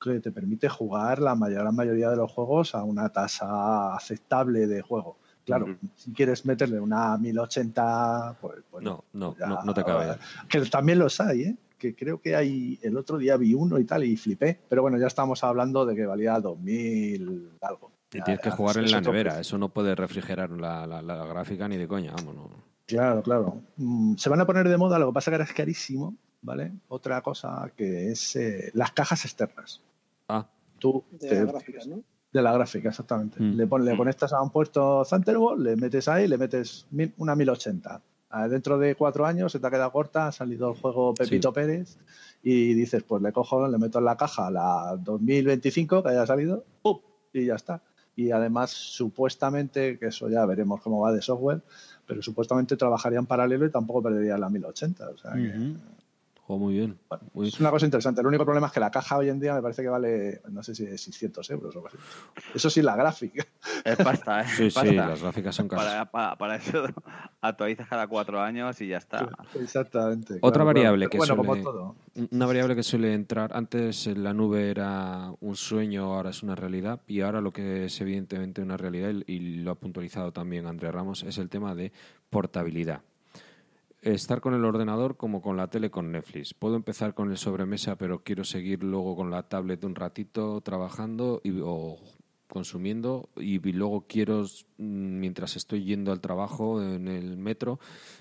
[0.00, 4.66] que te permite jugar la mayor, la mayoría de los juegos a una tasa aceptable
[4.66, 5.18] de juego.
[5.44, 10.16] Claro, si quieres meterle una 1080, pues, pues No, no, ya, no, no te cabe.
[10.48, 11.56] que también los hay, ¿eh?
[11.78, 14.98] que creo que hay, el otro día vi uno y tal y flipé, pero bueno,
[14.98, 17.92] ya estamos hablando de que valía 2000 algo.
[18.12, 19.40] Y tienes que jugar en es la nevera, precio.
[19.40, 22.48] eso no puede refrigerar la, la- la gráfica ni de coña, vámonos.
[22.86, 23.60] Claro, claro.
[23.76, 26.72] Mm, Se van a poner de moda, lo que pasa que ahora es carísimo, ¿vale?
[26.88, 29.82] Otra cosa que es eh, las cajas externas.
[30.28, 30.46] Ah,
[30.78, 32.02] Tú De te- las gráficas, ¿no?
[32.32, 33.42] de la gráfica, exactamente.
[33.42, 33.56] Mm.
[33.56, 33.96] Le, pon- le Mm.
[33.96, 38.00] conectas a un puerto Thunderbolt, le metes ahí, le metes mil- una 1080.
[38.30, 41.48] Ah, Dentro de cuatro años se te ha quedado corta, ha salido el juego Pepito
[41.48, 41.54] Sí.
[41.54, 41.98] Pérez
[42.42, 46.64] y dices, pues le cojo, le meto en la caja la 2025 que haya salido,
[46.82, 46.98] ¡pum!
[47.32, 47.82] y ya está.
[48.14, 51.62] Y además, supuestamente, que eso ya veremos cómo va de software,
[52.06, 55.08] pero supuestamente trabajaría en paralelo y tampoco perdería la 1080.
[55.08, 55.52] O sea que,
[56.48, 56.98] Juego muy bien.
[57.10, 58.22] bueno, Muy- es una cosa interesante.
[58.22, 60.62] El único problema es que la caja hoy en día me parece que vale, no
[60.62, 61.98] sé si 600 euros o algo así.
[62.54, 63.46] Eso sí, la gráfica.
[63.84, 64.44] Es pasta, ¿eh?
[64.56, 64.92] Sí, Es sí, pasta.
[65.08, 65.84] las gráficas son caras.
[65.84, 66.84] Para, para, para eso
[67.42, 69.28] actualizas cada cuatro años y ya está.
[69.60, 70.38] Exactamente.
[70.40, 71.10] Otra claro, variable claro.
[71.10, 71.96] que Bueno, suele- como todo.
[72.30, 76.54] Una variable que suele entrar, antes en la nube era un sueño, ahora es una
[76.54, 80.66] realidad, y ahora lo que es evidentemente una realidad, y y lo ha puntualizado también
[80.66, 81.92] Andrés Ramos, es el tema de
[82.30, 83.02] portabilidad.
[84.00, 86.54] Estar con el ordenador como con la tele con Netflix.
[86.54, 91.40] Puedo empezar con el sobremesa, pero quiero seguir luego con la tablet un ratito trabajando
[91.42, 91.98] y, o
[92.48, 94.44] consumiendo y, luego quiero,
[94.78, 97.78] mm, mientras estoy yendo al trabajo en el metro,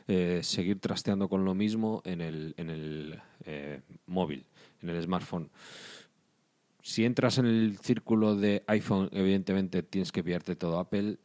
[0.08, 4.46] eh, seguir trasteando con lo mismo en el, en el eh, móvil,
[4.82, 5.50] en el smartphone.
[6.82, 11.18] Si entras en el círculo de iPhone, evidentemente tienes que pillarte todo Apple.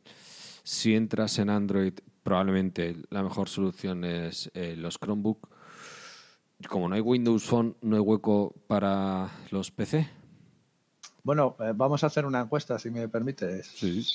[0.63, 5.49] Si entras en Android, probablemente la mejor solución es eh, los Chromebook.
[6.69, 10.09] Como no hay Windows Phone, no hay hueco para los PC.
[11.25, 13.67] Bueno, eh, vamos a hacer una encuesta, si me permites.
[13.67, 14.07] Sí.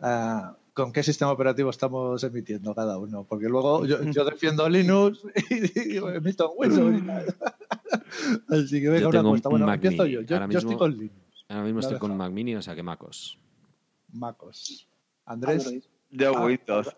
[0.00, 3.24] Ah, ¿Con qué sistema operativo estamos emitiendo cada uno?
[3.28, 5.20] Porque luego yo, yo defiendo Linux
[5.50, 7.02] y emito Windows.
[7.02, 7.04] y.
[8.54, 9.48] Así que venga Yo una tengo encuesta.
[9.48, 10.14] un Bueno, Mac empiezo Mini.
[10.14, 10.20] yo.
[10.22, 11.14] Yo, Ahora yo estoy mismo- con Linux.
[11.48, 12.16] Ahora mismo estoy con.
[12.16, 13.38] Mac Mini, o sea que MacOS.
[14.12, 14.86] MacOS.
[15.26, 15.82] Andrés, Android.
[16.10, 16.96] De Ah, Windows.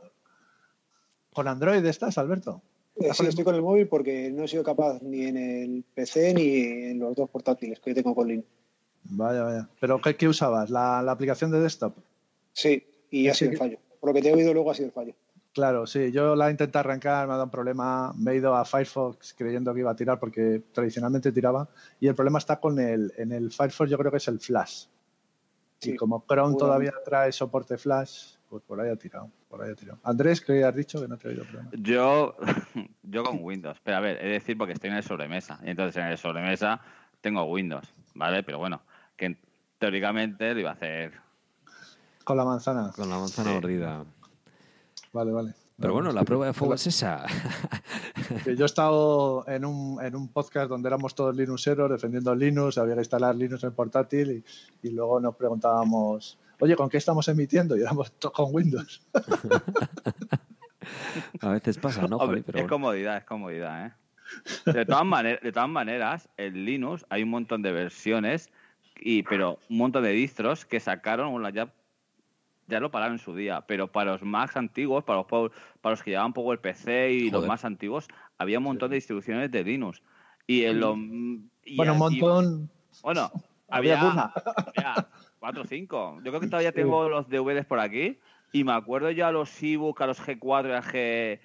[1.37, 2.63] ¿Con Android estás, Alberto?
[2.99, 6.49] Sí, estoy con el móvil porque no he sido capaz ni en el PC ni
[6.91, 8.49] en los dos portátiles que tengo con Linux.
[9.05, 9.69] Vaya, vaya.
[9.79, 10.71] ¿Pero qué, qué usabas?
[10.71, 11.95] ¿La, la aplicación de desktop?
[12.55, 13.79] Sí, y ha sido el fallo.
[14.01, 15.13] Por lo que te he oído luego ha sido el fallo.
[15.53, 18.57] Claro, sí, yo la he intentado arrancar, me ha dado un problema, me he ido
[18.57, 21.69] a Firefox creyendo que iba a tirar porque tradicionalmente tiraba
[22.01, 24.87] y el problema está con el, en el Firefox yo creo que es el Flash.
[25.83, 29.73] Y Sí, como Chrome todavía trae soporte Flash, Pues por ahí ha tirado, por ahí
[29.73, 29.99] ha tirado.
[30.05, 31.01] Andrés, ¿qué has dicho?
[31.01, 31.45] Que no te he oído.
[31.45, 31.71] Problema.
[31.75, 32.37] Yo,
[33.03, 33.79] yo con Windows.
[33.83, 35.59] Pero a ver, he de decir porque estoy en el sobremesa.
[35.65, 36.81] Y entonces en el sobremesa
[37.21, 38.43] tengo Windows, ¿vale?
[38.45, 38.83] Pero bueno,
[39.17, 39.37] que
[39.79, 41.13] teóricamente lo iba a hacer.
[42.25, 42.93] Con la manzana.
[42.95, 43.55] Con la manzana Sí.
[43.55, 44.05] mordida.
[45.13, 45.55] Vale, vale.
[45.79, 47.25] Pero bueno, la prueba de fuego es esa.
[48.45, 52.77] Que yo he estado en un, en un podcast donde éramos todos Linuxeros defendiendo Linux,
[52.79, 54.43] había que instalar Linux en portátil
[54.83, 57.77] y, y luego nos preguntábamos, oye, ¿con qué estamos emitiendo?
[57.77, 59.03] Y éramos todos con Windows.
[61.41, 62.19] A veces pasa, ¿no?
[62.19, 62.69] Pero es bueno.
[62.69, 63.93] comodidad, es comodidad, ¿eh?
[64.67, 68.51] De todas, maneras, de todas maneras, el Linux hay un montón de versiones,
[69.01, 71.73] y, pero un montón de distros que sacaron, bueno, ya,
[72.67, 76.03] ya lo pararon en su día, pero para los Macs antiguos, para los, para los
[76.03, 79.65] que llevaban poco el PC y los más antiguos, había un montón de distribuciones de
[79.65, 80.03] Linux.
[80.47, 80.97] Y en los...
[81.65, 82.71] y bueno, un montón.
[83.03, 83.31] Bueno,
[83.69, 84.33] Había había,
[85.47, 85.61] alguna.
[85.61, 86.17] había cuatro o cinco.
[86.25, 88.19] Yo creo que todavía tengo los DVDs por aquí
[88.53, 91.41] y me acuerdo ya a los ebook, a los G4 y a, G,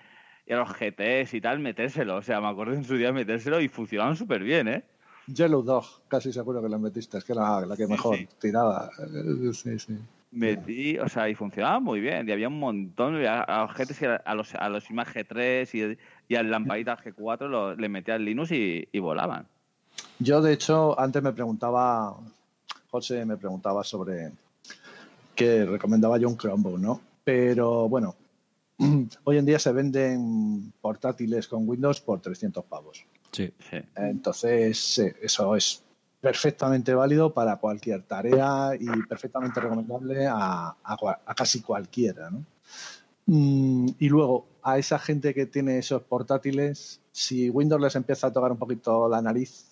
[0.45, 2.15] y a los GTs y tal, metérselo.
[2.17, 4.83] O sea, me acuerdo en su día metérselo y funcionaban súper bien, ¿eh?
[5.27, 8.27] Yellow Dog, casi seguro que la metiste, es que era la que Sí, mejor sí.
[8.39, 8.89] tiraba.
[8.99, 9.97] Eh, Sí, sí.
[10.33, 12.27] Metí, o sea, y funcionaba muy bien.
[12.27, 15.97] Y había un montón, a, a los GTs a, los, a los IMAX G3 y,
[16.33, 19.45] y al lamparita G4 lo- le metía el Linux y, y volaban.
[20.19, 22.15] Yo, de hecho, antes me preguntaba,
[22.91, 24.31] José me preguntaba sobre
[25.33, 27.01] que recomendaba yo un Chromebook, ¿no?
[27.23, 28.15] Pero bueno,
[29.23, 33.05] hoy en día se venden portátiles con Windows por 300 pavos.
[33.31, 33.51] Sí.
[33.95, 35.81] Entonces, sí, eso es
[36.19, 42.29] perfectamente válido para cualquier tarea y perfectamente recomendable a, a casi cualquiera.
[42.29, 42.45] ¿no?
[43.25, 48.33] Mm, y luego, a esa gente que tiene esos portátiles, si Windows les empieza a
[48.33, 49.70] tocar un poquito la nariz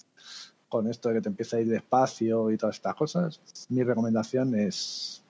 [0.70, 4.56] con esto de que te empieza a ir despacio y todas estas cosas, mi recomendación
[4.56, 5.24] es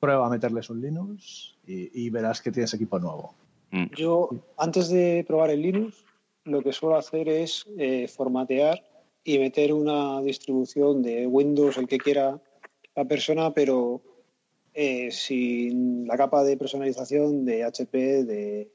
[0.00, 3.34] prueba a meterles un Linux y, y verás que tienes equipo nuevo.
[3.72, 3.86] Mm.
[3.96, 6.04] Yo, antes de probar el Linux,
[6.44, 8.82] lo que suelo hacer es eh, formatear
[9.24, 12.40] y meter una distribución de Windows, el que quiera
[12.94, 14.00] la persona, pero
[14.72, 18.70] eh, sin la capa de personalización de HP, de,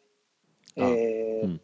[0.78, 1.60] Ah, eh, mm.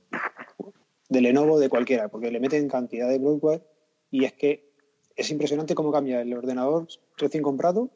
[1.09, 3.63] de Lenovo, de cualquiera, porque le meten cantidad de bloatware
[4.11, 4.71] y es que
[5.15, 7.89] es impresionante cómo cambia el ordenador recién comprado,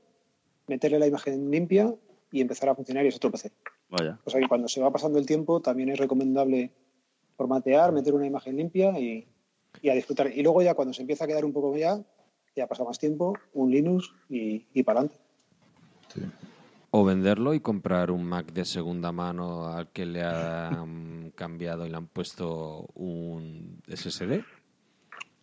[0.67, 1.93] meterle la imagen limpia
[2.31, 3.51] y empezar a funcionar y es otro PC.
[3.89, 4.19] Vaya.
[4.23, 6.71] O sea que cuando se va pasando el tiempo también es recomendable
[7.35, 9.27] formatear, meter una imagen limpia y,
[9.81, 10.31] y a disfrutar.
[10.35, 12.01] Y luego ya cuando se empieza a quedar un poco ya,
[12.55, 15.23] ya pasa más tiempo, un Linux y, y para adelante.
[16.89, 21.89] O venderlo y comprar un Mac de segunda mano al que le han cambiado y
[21.89, 24.43] le han puesto un SSD.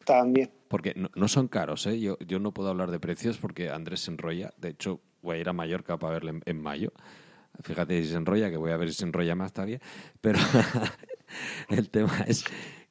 [0.05, 0.51] También.
[0.69, 1.99] Porque no, no son caros, ¿eh?
[2.01, 4.53] Yo, yo no puedo hablar de precios porque Andrés se enrolla.
[4.59, 6.93] De hecho, voy a ir a Mallorca para verle en, en mayo.
[7.63, 9.81] Fíjate si se enrolla, que voy a ver si se enrolla más todavía.
[10.21, 10.39] Pero
[11.71, 12.45] el tema es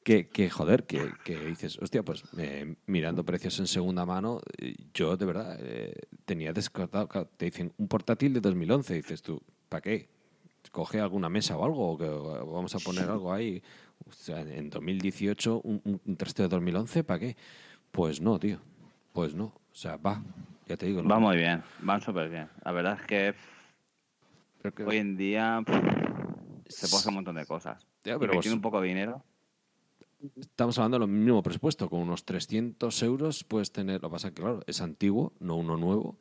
[0.07, 4.73] que, que, joder, que, que dices, hostia, pues eh, mirando precios en segunda mano, eh,
[4.93, 5.93] yo de verdad eh,
[6.25, 10.09] tenía descartado, te dicen un portátil de 2011, dices tú, ¿para qué?
[10.71, 13.61] Coge alguna mesa o algo, o que vamos a poner algo ahí.
[14.05, 17.37] O sea, en 2018, un, un, de 2011, ¿para qué?
[17.91, 18.59] Pues no, tío.
[19.13, 19.45] Pues no.
[19.45, 20.21] O sea, va.
[20.67, 21.01] Ya te digo.
[21.01, 21.09] ¿no?
[21.09, 22.47] Va muy bien, van súper bien.
[22.63, 23.33] La verdad es que
[24.61, 25.75] Pero que- hoy en día pff,
[26.67, 27.85] se hacer un montón de cosas.
[28.03, 29.23] Pero vos- un poco de dinero.
[30.39, 31.89] Estamos hablando de lo mismo presupuesto.
[31.89, 34.01] Con unos 300 euros puedes tener.
[34.01, 36.17] Lo que pasa es que, claro, es antiguo, no uno nuevo.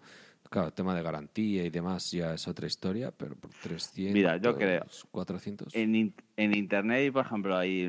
[0.51, 4.15] Claro, el tema de garantía y demás ya es otra historia, pero por 300.
[4.15, 5.75] Mira, yo creo- 400.
[5.75, 7.87] En, in- en internet, por ejemplo, hay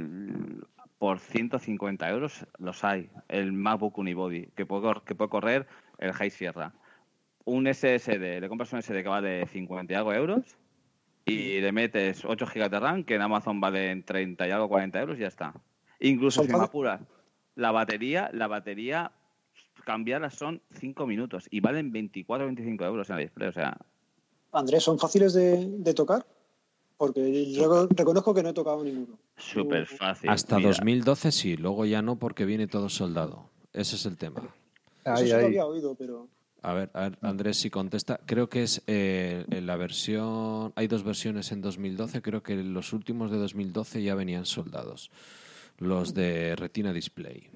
[0.99, 3.09] por 150 euros los hay.
[3.27, 5.67] El MacBook Unibody, que puede, que puede correr
[5.99, 6.73] el High Sierra.
[7.45, 10.57] Un SSD, le compras un SSD que vale 50 y algo euros
[11.25, 14.69] y le metes 8 GB de RAM, que en Amazon vale en 30 y algo,
[14.69, 15.53] 40 euros y ya está.
[15.99, 17.01] Incluso si me apuras,
[17.55, 19.11] la batería, la batería,
[19.85, 23.49] cambiarla son 5 minutos y valen 24 o 25 euros en AliExpress.
[23.49, 23.77] O sea,
[24.53, 26.25] Andrés, ¿son fáciles de, de tocar?
[26.97, 29.19] Porque yo reconozco que no he tocado ninguno.
[29.37, 30.29] súper fácil.
[30.29, 33.49] Hasta Mira, 2012 sí, luego ya no porque viene todo soldado.
[33.73, 34.41] Ese es el tema.
[35.05, 36.27] Eso lo había oído, pero
[36.63, 38.19] A ver, a ver, Andrés, si contesta.
[38.25, 40.73] Creo que es eh, en la versión.
[40.75, 42.21] Hay dos versiones en 2012.
[42.23, 45.11] Creo que los últimos de 2012 ya venían soldados.
[45.77, 47.49] Los de Retina Display.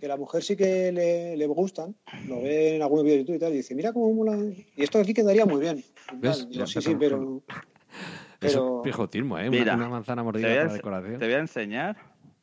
[0.00, 1.94] que la mujer sí que le, le gustan,
[2.26, 4.36] lo ve en algunos vídeos de YouTube y tal, y dice, mira cómo mola.
[4.76, 5.84] Y esto aquí quedaría muy bien.
[6.14, 6.48] ¿Ves?
[6.48, 7.42] Digo, sí, sí, empezamos
[8.38, 8.50] pero...
[8.50, 9.48] Eso es pijotismo, ¿eh?
[9.48, 11.18] Una- Mira, una, manzana mordida para decoración.
[11.18, 11.96] te voy a enseñar.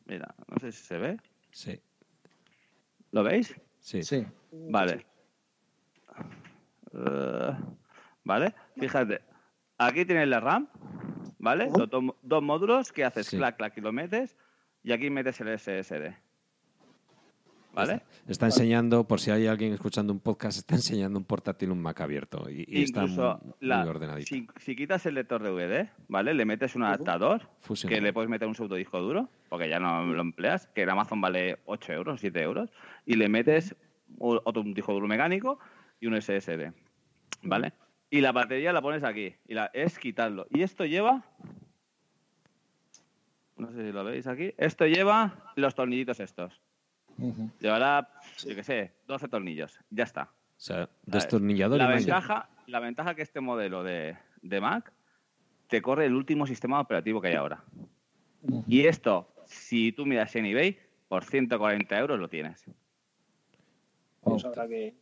[0.06, 1.18] Mira, no sé si se ve.
[1.52, 1.82] Sí,
[3.12, 3.56] ¿Lo veis?
[3.80, 4.26] sí.
[4.52, 5.06] Vale.
[6.94, 7.56] Eh,
[8.24, 9.22] vale, fíjate.
[9.78, 10.70] Aquí tienes la RAM,
[11.40, 11.70] ¿vale?
[11.70, 11.90] Dos,
[12.22, 13.38] dos módulos que haces Sí.
[13.38, 14.38] clac, clac y lo metes.
[14.84, 16.14] Y aquí metes el SSD.
[17.76, 18.02] ¿Vale?
[18.28, 22.00] Está enseñando, por si hay alguien escuchando un podcast, está enseñando un portátil, un Mac
[22.02, 22.50] abierto.
[22.50, 24.28] Y, y está Incluso muy, la- muy ordenadito.
[24.28, 26.34] si, si quitas el lector DVD, ¿vale?
[26.34, 27.50] Le metes un adaptador
[27.88, 30.90] que le puedes meter un pseudo disco duro, porque ya no lo empleas, que en
[30.90, 32.70] Amazon vale 8 euros, 7 euros,
[33.06, 33.76] y le metes
[34.20, 35.60] otro un disco duro mecánico
[36.00, 36.72] y un SSD,
[37.44, 37.74] ¿vale?
[38.10, 40.48] Y la batería la pones aquí, y la, es quitarlo.
[40.52, 41.26] Y esto lleva,
[43.58, 46.62] no sé si lo veis aquí, esto lleva los tornillitos estos.
[47.60, 48.10] Llevará,
[48.46, 50.24] yo qué sé, 12 tornillos, ya está.
[50.24, 51.98] O sea, destornillador La y malla.
[51.98, 54.92] ventaja, la ventaja que este modelo de, de Mac
[55.68, 57.64] te corre el último sistema operativo que hay ahora.
[58.68, 62.66] Y esto, si tú miras en eBay, por 140 euros lo tienes.
[64.22, 64.96] Pues habrá que,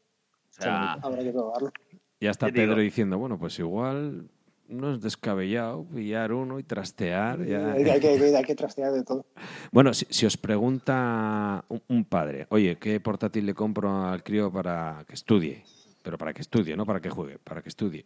[0.50, 1.72] O sea, habrá que probarlo.
[2.20, 2.56] Ya está digo.
[2.58, 4.30] Pedro diciendo, bueno, pues igual
[4.74, 7.46] no es descabellado pillar uno y trastear.
[7.46, 7.74] ya.
[7.74, 9.26] Hay, hay que, hay que trastear de todo.
[9.72, 14.52] Bueno, si, si os pregunta un, un padre, oye, ¿qué portátil le compro al crío
[14.52, 15.64] para que estudie?
[16.02, 18.06] Pero para que estudie, no para que juegue, para que estudie.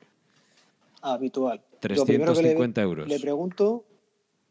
[1.01, 1.61] Habitual.
[1.81, 3.07] Lo primero que le- 350 euros.
[3.07, 3.85] Le pregunto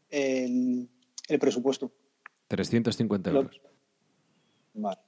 [0.09, 0.87] el,
[1.27, 1.91] el presupuesto.
[2.47, 3.61] 350 Lo- euros.
[4.73, 4.99] Vale.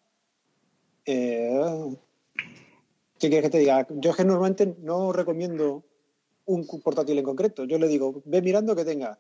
[1.06, 1.95] Eh,
[3.19, 3.86] ¿Qué quieres que te diga?
[3.89, 5.84] Yo es que normalmente no recomiendo
[6.49, 7.65] un portátil en concreto.
[7.65, 9.19] Yo le digo, ve mirando que tenga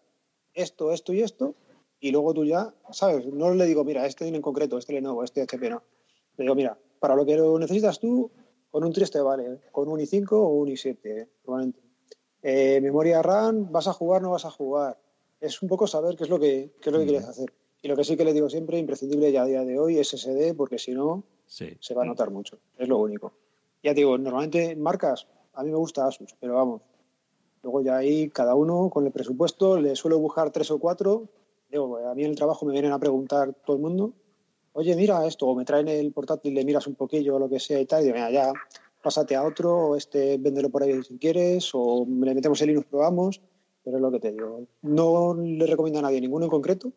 [0.53, 1.55] esto, esto y esto,
[1.99, 3.25] y luego tú ya, ¿sabes?
[3.27, 5.83] No le digo, mira, este en concreto, este Lenovo, este HP, no.
[6.37, 8.31] Le digo, mira, para lo que lo necesitas tú,
[8.71, 9.59] con un 3 te vale, ¿eh?
[9.71, 11.27] con un i5 o un i7, ¿eh?
[11.43, 11.79] probablemente.
[12.41, 14.97] Eh, memoria RAM, ¿vas a jugar no vas a jugar?
[15.41, 17.53] Es un poco saber qué es lo que, qué es lo que quieres hacer.
[17.81, 20.09] Y lo que sí que le digo siempre, imprescindible ya a día de hoy, es
[20.09, 21.77] SSD, porque si no, Sí.
[21.79, 22.59] se va a notar mucho.
[22.77, 23.33] Es lo único.
[23.83, 26.81] Ya te digo, normalmente marcas, a mí me gusta Asus, pero vamos.
[27.63, 31.27] Luego ya ahí cada uno con el presupuesto, le suelo buscar tres o cuatro.
[31.69, 34.13] Digo, a mí en el trabajo me vienen a preguntar todo el mundo,
[34.73, 37.59] oye, mira esto, o me traen el portátil, le miras un poquillo o lo que
[37.59, 38.53] sea y tal, y digo, mira, ya,
[39.03, 42.87] pásate a otro, o este, véndelo por ahí si quieres, o le metemos el Linux,
[42.87, 43.41] probamos,
[43.83, 44.65] pero es lo que te digo.
[44.81, 46.91] No le recomiendo a nadie ninguno en concreto,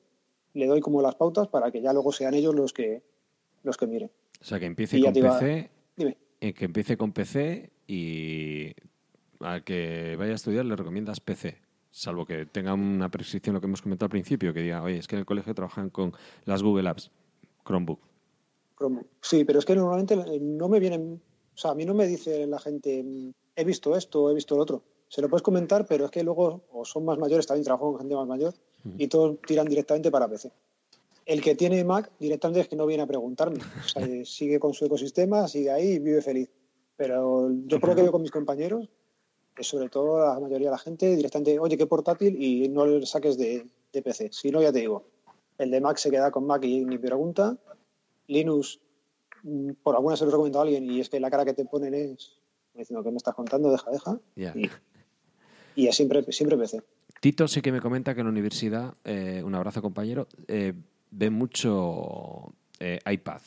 [0.55, 3.03] le doy como las pautas para que ya luego sean ellos los que,
[3.63, 4.11] los que miren.
[4.41, 6.17] O sea, que empiece Y con iba- PC, Dime.
[6.41, 8.73] eh, que empiece con PC y
[9.43, 11.59] al que vaya a estudiar le recomiendas PC.
[11.91, 15.07] Salvo que tenga una prescripción, lo que hemos comentado al principio, que diga, oye, es
[15.07, 16.13] que en el colegio trabajan con
[16.47, 17.11] las Google Apps,
[17.67, 18.01] Chromebook.
[18.79, 19.07] Chromebook.
[19.21, 21.21] Sí, pero es que normalmente eh, no me vienen,
[21.55, 24.57] o sea, a mí no me dice la gente, mm, he visto esto, he visto
[24.57, 24.83] lo otro.
[25.09, 27.99] Se lo puedes comentar, pero es que luego o son más mayores, también trabajo con
[27.99, 28.55] gente más mayor,
[28.97, 30.51] y todos tiran directamente para PC.
[31.27, 33.59] El que tiene Mac directamente es que no viene a preguntarme.
[33.59, 36.51] O sea, eh, sigue con su ecosistema, sigue ahí y vive feliz.
[36.97, 38.89] Pero yo por lo que veo con mis compañeros,
[39.61, 43.37] sobre todo la mayoría de la gente directamente, oye, qué portátil y no le saques
[43.37, 44.31] de, de PC.
[44.33, 45.05] Si no, ya te digo,
[45.59, 47.57] el de Mac se queda con Mac y ni pregunta.
[48.29, 48.81] Linux,
[49.43, 51.55] mm, por alguna se lo he recomendado a alguien y es que la cara que
[51.55, 52.39] te ponen es
[52.75, 54.19] diciendo que me estás contando, deja, deja.
[54.37, 54.71] Y,
[55.75, 56.83] y es siempre, siempre PC.
[57.21, 60.73] Tito sí que me comenta que en la universidad, eh, un abrazo compañero, eh,
[61.11, 63.43] ve mucho eh, iPad.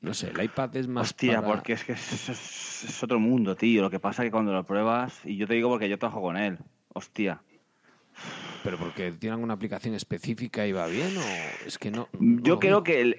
[0.00, 3.18] No sé, el iPad es más hostia, para- porque es que es, es- es otro
[3.18, 3.82] mundo, tío.
[3.82, 6.22] Lo que pasa es que cuando lo pruebas, y yo te digo porque yo trabajo
[6.22, 6.58] con él,
[6.94, 7.40] hostia.
[8.64, 12.08] ¿Pero porque tienen una aplicación específica y va bien o es que no?
[12.18, 13.16] no Yo creo que el,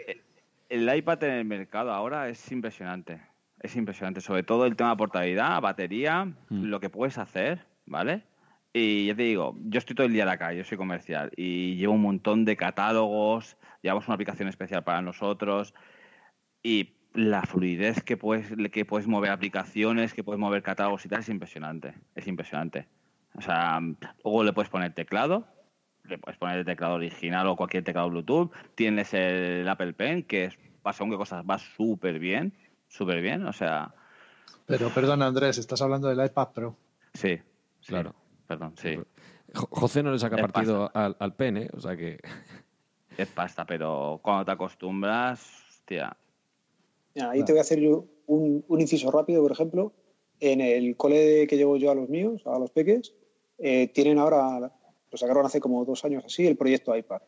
[0.69, 3.21] el iPad en el mercado ahora es impresionante.
[3.61, 4.21] Es impresionante.
[4.21, 6.63] Sobre todo el tema de portabilidad, batería, Mm.
[6.65, 8.23] lo que puedes hacer, ¿vale?
[8.73, 11.31] Y ya te digo, yo estoy todo el día en la calle, yo soy comercial
[11.35, 15.73] y llevo un montón de catálogos, llevamos una aplicación especial para nosotros
[16.63, 21.21] y la fluidez que puedes, que puedes mover aplicaciones, que puedes mover catálogos y tal
[21.21, 21.93] es impresionante.
[22.15, 22.87] Es impresionante.
[23.35, 23.79] O sea,
[24.23, 25.47] luego le puedes poner teclado,
[26.03, 28.51] le puedes poner el teclado original o cualquier teclado Bluetooth.
[28.75, 32.53] Tienes el Apple Pen, que es, para según qué cosas va súper bien,
[32.87, 33.45] súper bien.
[33.45, 33.93] O sea,
[34.65, 36.75] Pero perdona, Andrés, estás hablando del iPad Pro.
[37.13, 37.37] sí,
[37.81, 38.13] sí, Claro.
[38.47, 38.95] Perdón, sí.
[39.53, 41.69] Jo- José no le saca Es partido al, al pen, ¿eh?
[41.73, 42.19] O sea que...
[43.17, 46.15] Es pasta, pero cuando te acostumbras, hostia.
[47.21, 49.93] Ahí te voy a hacer yo un, un inciso rápido, por ejemplo.
[50.39, 53.13] En el cole que llevo yo a los míos, a los peques,
[53.57, 54.71] eh, tienen ahora,
[55.11, 57.21] lo sacaron hace como dos años así, el proyecto iPad.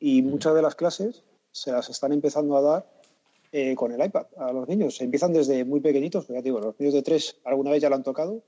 [0.00, 1.22] Y muchas de las clases
[1.52, 2.90] se las están empezando a dar
[3.52, 4.96] eh, con el iPad a los niños.
[4.96, 7.94] Se empiezan desde muy pequeñitos, ya digo, los niños de tres alguna vez ya lo
[7.94, 8.42] han tocado,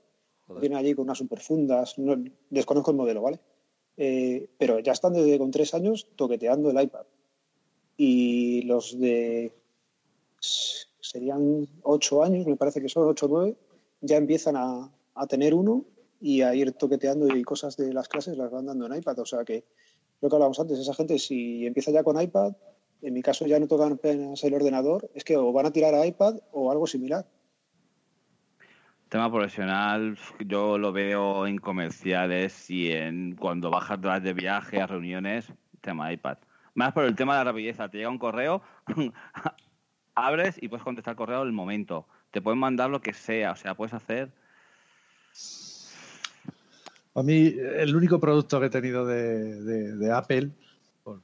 [0.59, 3.39] vienen allí con unas superfundas, no, desconozco el modelo, ¿vale?
[3.95, 7.05] Eh, pero ya están desde con tres años toqueteando el iPad.
[7.95, 9.53] Y los de
[11.13, 13.55] serían ocho años, me parece que son ocho o nueve,
[14.01, 15.85] ya empiezan a, a tener uno
[16.19, 19.19] y a ir toqueteando y cosas de las clases las van dando en iPad.
[19.19, 19.63] O sea que
[20.21, 22.53] lo que hablábamos antes, esa gente si empieza ya con iPad,
[23.03, 25.93] en mi caso ya no tocan apenas el ordenador, es que o van a tirar
[25.93, 27.27] a iPad o algo similar.
[29.09, 35.53] Tema profesional, yo lo veo en comerciales y en cuando bajas de viaje a reuniones,
[35.81, 36.39] tema iPad.
[36.73, 37.77] Más por el tema de la rapidez.
[37.91, 38.63] Te llega un correo,
[40.15, 42.07] abres y puedes contestar el correo en el momento.
[42.31, 44.31] Te pueden mandar lo que sea, o sea, puedes hacer.
[47.15, 50.51] A mí, el único producto que he tenido de, Apple,
[51.03, 51.21] por,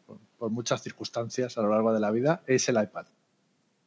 [0.52, 3.08] muchas circunstancias a lo largo de la vida, es el iPad.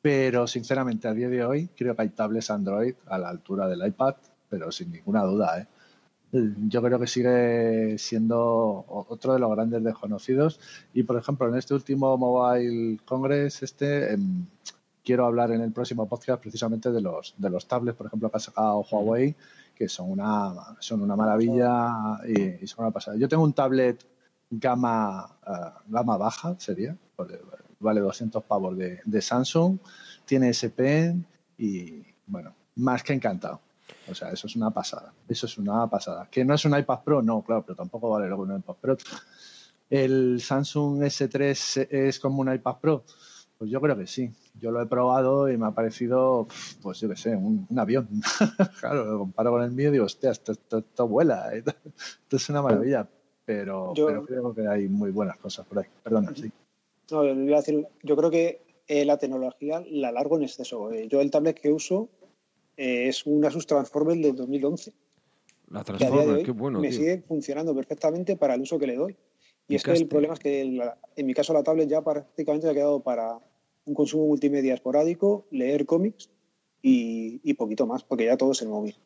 [0.01, 3.87] Pero, sinceramente, a día de hoy, creo que hay tablets Android a la altura del
[3.87, 4.17] iPad,
[4.49, 5.61] pero sin ninguna duda.
[5.61, 5.67] ¿eh?
[6.33, 10.59] Yo creo que sigue siendo otro de los grandes desconocidos.
[10.93, 14.47] Y, por ejemplo, en este último Mobile Congress, este, em,
[15.05, 18.37] quiero hablar en el próximo podcast precisamente de los, de los tablets, por ejemplo, que
[18.37, 19.35] ha sacado Huawei
[19.75, 23.17] que son una, son una maravilla y, son una pasada.
[23.17, 24.05] Yo tengo un tablet
[24.51, 26.97] gama, eh, gama baja, sería,
[27.81, 29.79] vale 200 pavos de, de Samsung,
[30.25, 31.27] tiene pen
[31.59, 33.61] y, bueno, más que encantado.
[34.09, 35.13] O sea, eso es una pasada.
[35.29, 36.29] Eso es una pasada.
[36.31, 38.75] Que no es un iPad Pro, no, claro, pero tampoco vale lo que un iPad
[38.81, 38.97] Pro.
[39.91, 43.05] El Samsung S3 es como un iPad Pro.
[43.63, 44.29] Pues yo creo que sí.
[44.59, 46.49] Yo lo he probado y me ha parecido,
[46.83, 48.09] pues yo qué sé, un, avión.
[48.81, 51.53] claro, lo comparo con el mío y digo, hostia, esto, vuela.
[51.55, 53.09] Esto es una maravilla.
[53.45, 55.85] Pero, yo, creo que hay muy buenas cosas por ahí.
[56.03, 56.51] Perdona, sí.
[57.13, 60.91] No, voy a decir, yo creo que eh, la tecnología la largo en exceso.
[60.91, 62.09] Eh, yo el tablet que uso
[62.77, 64.93] eh, es un Asus Transformer del 2011.
[65.69, 66.81] La Transformer, qué bueno.
[66.81, 69.17] Me sigue funcionando perfectamente para el uso que le doy.
[69.69, 70.63] Y es que el problema es que
[71.15, 73.39] en mi caso la tablet ya prácticamente ha quedado para
[73.85, 76.31] un consumo multimedia esporádico, leer cómics
[76.83, 78.97] y, poquito más, porque ya todo es el móvil.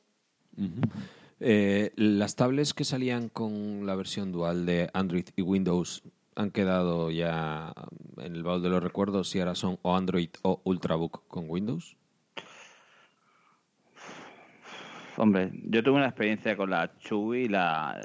[1.41, 6.03] Eh, las tablets que salían con la versión dual de Android y Windows
[6.35, 7.73] han quedado ya
[8.19, 11.97] en el baúl de los recuerdos si ahora son o Android o Ultrabook con Windows.
[15.19, 17.99] Hombre, yo tuve una experiencia con la Chewy, la,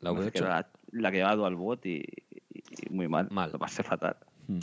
[0.00, 2.02] la, la, la que llevaba DualBot y,
[2.50, 3.28] y muy mal.
[3.30, 3.50] mal.
[3.52, 4.16] Lo pasé fatal.
[4.48, 4.58] Mm.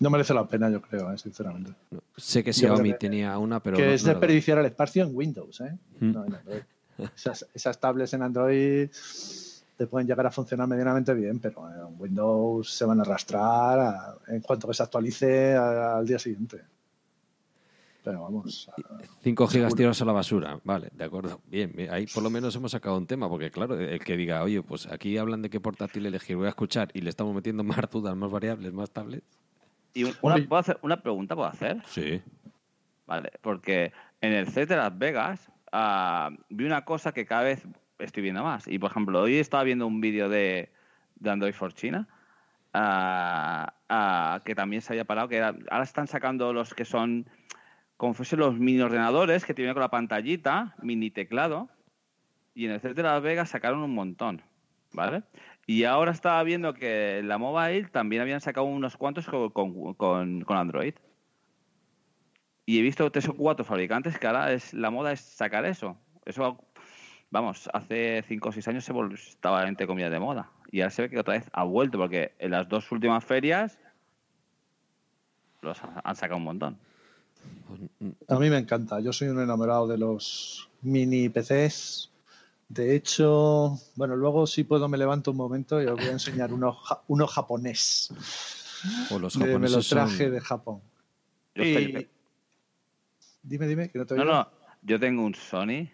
[0.00, 1.18] No merece la pena, yo creo, ¿eh?
[1.18, 1.72] sinceramente.
[2.16, 3.76] Sé que Xiaomi tenía una, pero.
[3.76, 5.76] Que es desperdiciar el espacio en Windows, ¿eh?
[6.00, 6.24] Mm.
[7.54, 8.88] esas, tablets en Android
[9.76, 14.40] te pueden llegar a funcionar medianamente bien, pero en Windows se van a arrastrar en
[14.40, 16.62] cuanto que se actualice al día siguiente.
[18.04, 18.70] Pero vamos.
[19.22, 20.60] 5 gigas tiros a la basura.
[20.64, 21.40] Vale, de acuerdo.
[21.46, 24.62] Bien, ahí por lo menos hemos sacado un tema, porque claro, el que diga, oye,
[24.62, 27.90] pues aquí hablan de qué portátil elegir, voy a escuchar y le estamos metiendo más
[27.90, 29.26] dudas, más variables, más tablets.
[29.94, 31.82] ¿Y una, ¿puedo hacer, una pregunta puedo hacer?
[31.86, 32.22] Sí.
[33.06, 37.66] Vale, porque en el set de Las Vegas ah, vi una cosa que cada vez
[37.98, 38.68] estoy viendo más.
[38.68, 40.70] Y por ejemplo, hoy estaba viendo un vídeo de,
[41.16, 42.06] de Android for China.
[42.74, 47.26] Ah, ah, que también se había parado, que ahora están sacando los que son
[47.98, 51.68] como los mini ordenadores que tienen con la pantallita, mini teclado,
[52.54, 54.40] y en el set de Las Vegas sacaron un montón,
[54.92, 55.24] ¿vale?
[55.66, 60.94] Y ahora estaba viendo que en la mobile también habían sacado unos cuantos con, Android.
[62.66, 65.98] Y he visto tres o cuatro fabricantes que ahora es, la moda es sacar eso.
[66.24, 66.64] Eso,
[67.30, 70.52] vamos, hace cinco o seis años se estaba entre comillas de moda.
[70.70, 73.80] Y ahora se ve que otra vez ha vuelto, porque en las dos últimas ferias
[75.62, 76.87] los han sacado un montón.
[78.28, 79.00] A mí me encanta.
[79.00, 82.10] Yo soy un enamorado de los mini PCs.
[82.68, 86.52] De hecho, bueno, luego si puedo me levanto un momento y os voy a enseñar
[86.52, 86.78] uno,
[87.08, 88.10] uno japonés.
[89.10, 90.80] O los japoneses Me lo traje de Japón.
[91.54, 92.06] Dime,
[93.66, 94.48] dime, que no te No, no,
[94.82, 95.88] yo tengo un Sony.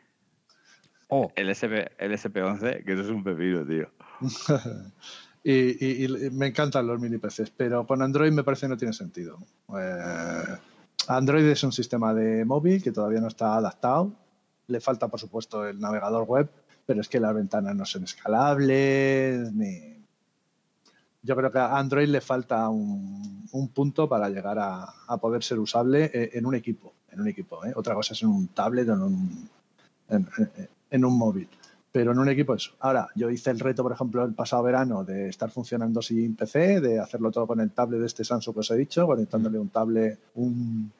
[1.08, 1.30] Oh.
[1.36, 3.88] El, SP, el SP11, que eso es un pepino, tío.
[5.44, 9.38] y, me encantan los mini PCs, pero con Android me parece que no tiene sentido.
[9.78, 10.42] Eh,
[11.08, 14.12] Android es un sistema de móvil que todavía no está adaptado.
[14.66, 16.50] Le falta, por supuesto, el navegador web,
[16.86, 19.94] pero es que las ventanas no son escalables ni.
[21.22, 26.10] Yo creo que a Android le falta un, punto para llegar a, poder ser usable
[26.12, 26.92] eh, en un equipo.
[27.10, 27.64] En un equipo.
[27.64, 27.72] ¿eh?
[27.76, 29.48] Otra cosa es en un tablet o en un,
[30.90, 31.48] en un móvil
[31.94, 32.72] pero en un equipo eso.
[32.80, 36.80] Ahora, yo hice el reto, por ejemplo, el pasado verano de estar funcionando sin PC,
[36.80, 39.68] de hacerlo todo con el tablet de este Samsung que os he dicho, conectándole un
[39.68, 40.90] tablet, un,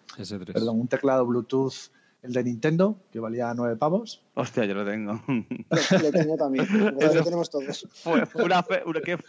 [0.53, 1.91] perdón, un teclado Bluetooth,
[2.23, 4.23] el de Nintendo, que valía nueve pavos.
[4.35, 5.21] Hostia, yo lo tengo.
[5.27, 6.65] lo tengo también,
[6.97, 7.89] lo tenemos todos.
[7.93, 8.65] Fue, una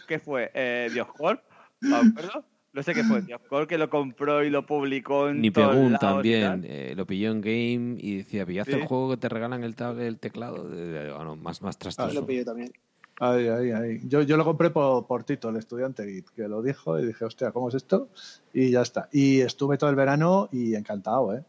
[0.06, 0.52] ¿qué, fue?
[0.54, 1.42] Eh, ¿Dioscorp?
[1.80, 2.44] ¿Me acuerdo?
[2.76, 3.38] No sé qué fue, tío.
[3.66, 6.62] que lo compró y lo publicó en Ni Pegun también.
[6.68, 10.18] Eh, lo pilló en game y decía, pillaste el juego que te regalan el, el
[10.18, 10.64] teclado.
[10.64, 12.10] Bueno, más, más trastos.
[12.10, 12.70] Ah, lo pillé también.
[13.18, 14.00] Ay, ay, ay.
[14.04, 17.50] Yo, yo lo compré por, por Tito, el estudiante, que lo dijo y dije, hostia,
[17.50, 18.10] ¿cómo es esto?
[18.52, 19.08] Y ya está.
[19.10, 21.42] Y estuve todo el verano y encantado, ¿eh?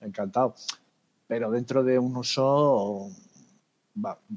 [0.00, 0.54] Encantado.
[1.26, 3.10] Pero dentro de un uso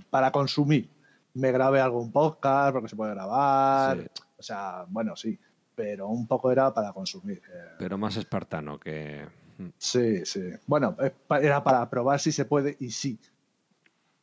[0.09, 0.89] para consumir.
[1.33, 4.11] Me grabé algún podcast porque se puede grabar.
[4.37, 5.39] O sea, bueno, sí
[5.75, 7.41] pero un poco era para consumir.
[7.53, 7.75] Eh.
[7.79, 9.25] Pero más espartano que...
[9.57, 9.67] Mm.
[9.77, 10.41] Sí, sí.
[10.65, 10.95] Bueno,
[11.41, 13.19] era para probar si se puede y sí.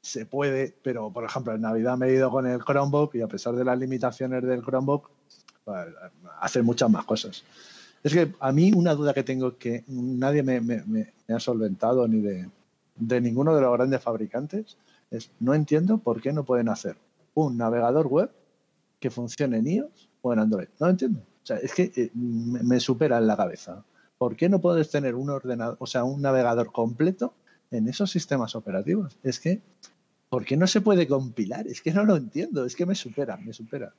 [0.00, 3.28] Se puede, pero por ejemplo en Navidad me he ido con el Chromebook y a
[3.28, 5.11] pesar de las limitaciones del Chromebook,
[5.64, 5.86] pues,
[6.40, 7.44] hace muchas más cosas.
[8.03, 12.48] Es que a mí una duda que tengo que nadie me, ha solventado ni de,
[12.96, 14.76] de ninguno de los grandes fabricantes
[15.11, 16.96] es no entiendo por qué no pueden hacer
[17.34, 18.30] un navegador web
[18.98, 20.68] que funcione en iOS o en Android.
[20.80, 21.20] No lo entiendo.
[21.43, 23.84] O sea, es que eh, me, supera en la cabeza.
[24.16, 27.34] ¿Por qué no puedes tener un ordenador, o sea, un navegador completo
[27.70, 29.18] en esos sistemas operativos?
[29.24, 29.61] Es que,
[30.28, 31.66] ¿por qué no se puede compilar?
[31.66, 33.93] Es que no lo entiendo, es que me supera, me supera.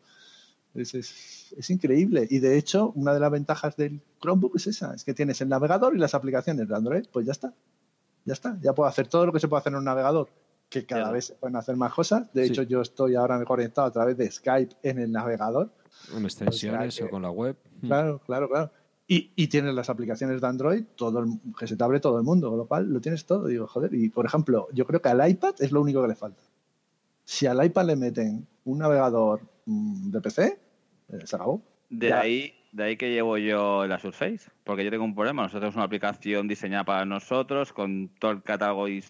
[0.73, 2.25] Es, es, increíble.
[2.29, 5.49] Y de hecho, una de las ventajas del Chromebook es esa, es que tienes el
[5.49, 7.53] navegador y las aplicaciones de Android, pues ya está.
[8.25, 10.29] Ya está, ya puedo hacer todo lo que se puede hacer en un navegador,
[10.69, 12.33] que cada vez se pueden hacer más cosas.
[12.33, 15.69] De hecho, yo estoy ahora conectado a través de Skype en el navegador
[16.11, 17.57] con extensiones o, con la web.
[17.81, 17.87] Hmm.
[17.87, 18.71] Claro, claro, claro.
[19.07, 21.25] Y, y, tienes las aplicaciones de Android, todo
[21.59, 23.47] que se te abre todo el mundo, con lo cual lo tienes todo.
[23.47, 26.15] Digo, joder, y por ejemplo, yo creo que al iPad es lo único que le
[26.15, 26.41] falta.
[27.25, 30.59] Si al iPad le meten un navegador mm, de PC,
[31.09, 31.61] eh, se acabó.
[31.89, 35.43] De ahí, de ahí que llevo yo la Surface, porque yo tengo un problema.
[35.43, 39.03] Nosotros tenemos una aplicación diseñada para nosotros, con todo el catálogo y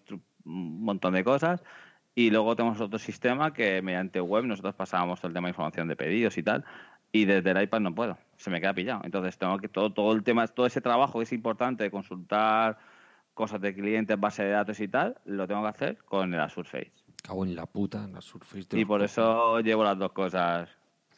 [0.46, 1.64] un montón de cosas.
[2.16, 5.88] Y luego tenemos otro sistema que mediante web nosotros pasábamos todo el tema de información
[5.88, 6.64] de pedidos y tal.
[7.12, 9.02] Y desde el iPad no puedo, se me queda pillado.
[9.04, 12.78] Entonces tengo que todo, todo el tema, todo ese trabajo que es importante de consultar
[13.34, 16.92] cosas de clientes, base de datos y tal, lo tengo que hacer con el Surface.
[17.24, 18.68] Cago en la puta, en la Surface.
[18.78, 20.70] Y por eso llevo las dos cosas.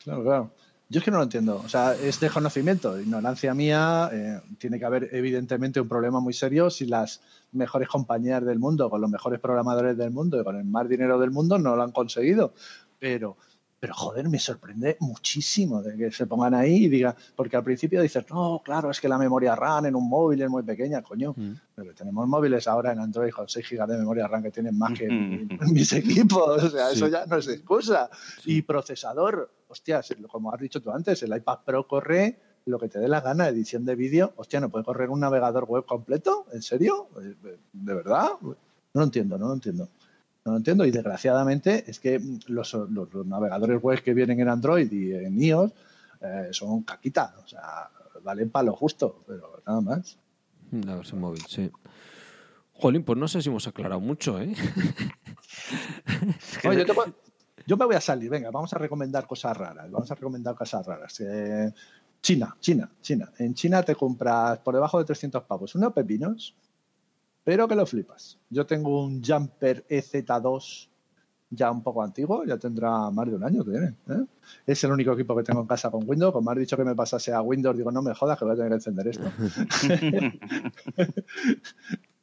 [0.04, 0.52] Claro, claro.
[0.88, 1.62] Yo es que no lo entiendo.
[1.66, 4.10] O sea, es de conocimiento, ignorancia mía.
[4.14, 7.22] Eh, tiene que haber, evidentemente, un problema muy serio si las
[7.54, 11.20] mejores compañías del mundo, con los mejores programadores del mundo y con el más dinero
[11.20, 12.54] del mundo, no lo han conseguido.
[13.00, 13.38] Pero
[13.80, 18.02] pero joder, me sorprende muchísimo de que se pongan ahí y digan, porque al principio
[18.02, 21.34] dices, no, claro, es que la memoria RAM en un móvil es muy pequeña, coño.
[21.36, 21.54] Mm.
[21.76, 24.98] Pero tenemos móviles ahora en Android con 6 GB de memoria RAM que tienen más
[24.98, 25.08] que
[25.72, 28.10] mis equipos, o sea, eso ya no es excusa.
[28.46, 33.00] Y procesador, hostias, como has dicho tú antes, el iPad Pro corre lo que te
[33.00, 36.48] dé la gana, edición de vídeo, hostia, ¿no puede correr un navegador web completo?
[36.52, 37.10] ¿En serio?
[37.74, 38.30] ¿De verdad?
[38.42, 38.56] No
[38.94, 39.90] lo entiendo, no lo entiendo.
[40.46, 42.78] No lo entiendo y desgraciadamente es que los,
[43.26, 45.72] navegadores web que vienen en Android y en iOS
[46.22, 47.90] eh, son caquita, o sea,
[48.24, 50.20] valen para lo justo, pero nada más.
[50.72, 51.72] La versión móvil, sí.
[52.74, 54.54] Jolín, pues no sé si hemos aclarado mucho, ¿eh?
[57.66, 60.86] yo, me voy a salir, venga, vamos a recomendar cosas raras, vamos a recomendar cosas
[60.86, 61.20] raras.
[61.22, 61.74] Eh,
[62.22, 63.32] China, China, China.
[63.40, 66.56] En China te compras por debajo de 300 pavos unos pepinos
[67.46, 68.38] pero que lo flipas.
[68.50, 70.90] Yo tengo un Jumper EZ2
[71.52, 73.94] ya un poco antiguo, ya tendrá más de un año que viene.
[74.10, 74.26] ¿eh?
[74.66, 76.34] Es el único equipo que tengo en casa con Windows.
[76.34, 78.58] Como has dicho que me pasase a Windows, digo, no me jodas que voy a
[78.58, 79.32] tener que encender esto.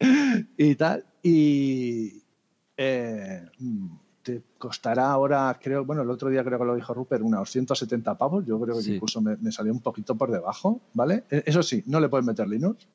[0.59, 1.05] y tal.
[1.23, 2.21] Y
[2.77, 3.47] eh,
[4.25, 8.19] te costará ahora, creo, bueno, el otro día creo que lo dijo Rupert, unos 170
[8.19, 8.45] pavos.
[8.45, 11.23] Yo creo que incluso me, me, salió un poquito por debajo, ¿vale?
[11.31, 12.89] E, eso sí, no le puedes meter Linux.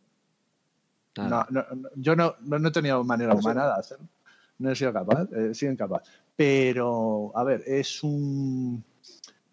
[1.18, 1.66] No, no,
[1.96, 4.08] yo no, no, he tenido manera humana de hacerlo.
[4.60, 6.04] No he sido capaz, he sido incapaz.
[6.36, 8.84] Pero, a ver, es un...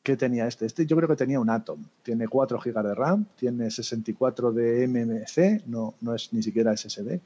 [0.02, 0.66] ¿Qué tenía este?
[0.66, 1.82] Este yo creo que tenía un Atom.
[2.02, 7.20] Tiene 4 GB de RAM, tiene 64 de MMC, no, no es ni siquiera SSD.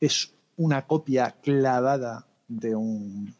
[0.00, 3.34] Es una copia clavada de un,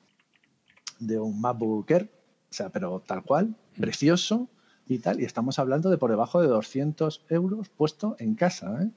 [0.99, 2.11] de un MacBook Air,
[2.51, 3.81] o sea, pero tal cual, mm.
[3.81, 4.49] precioso
[4.87, 5.21] y tal.
[5.21, 8.83] Y estamos hablando de por debajo de 200 euros puesto en casa.
[8.83, 8.91] ¿eh?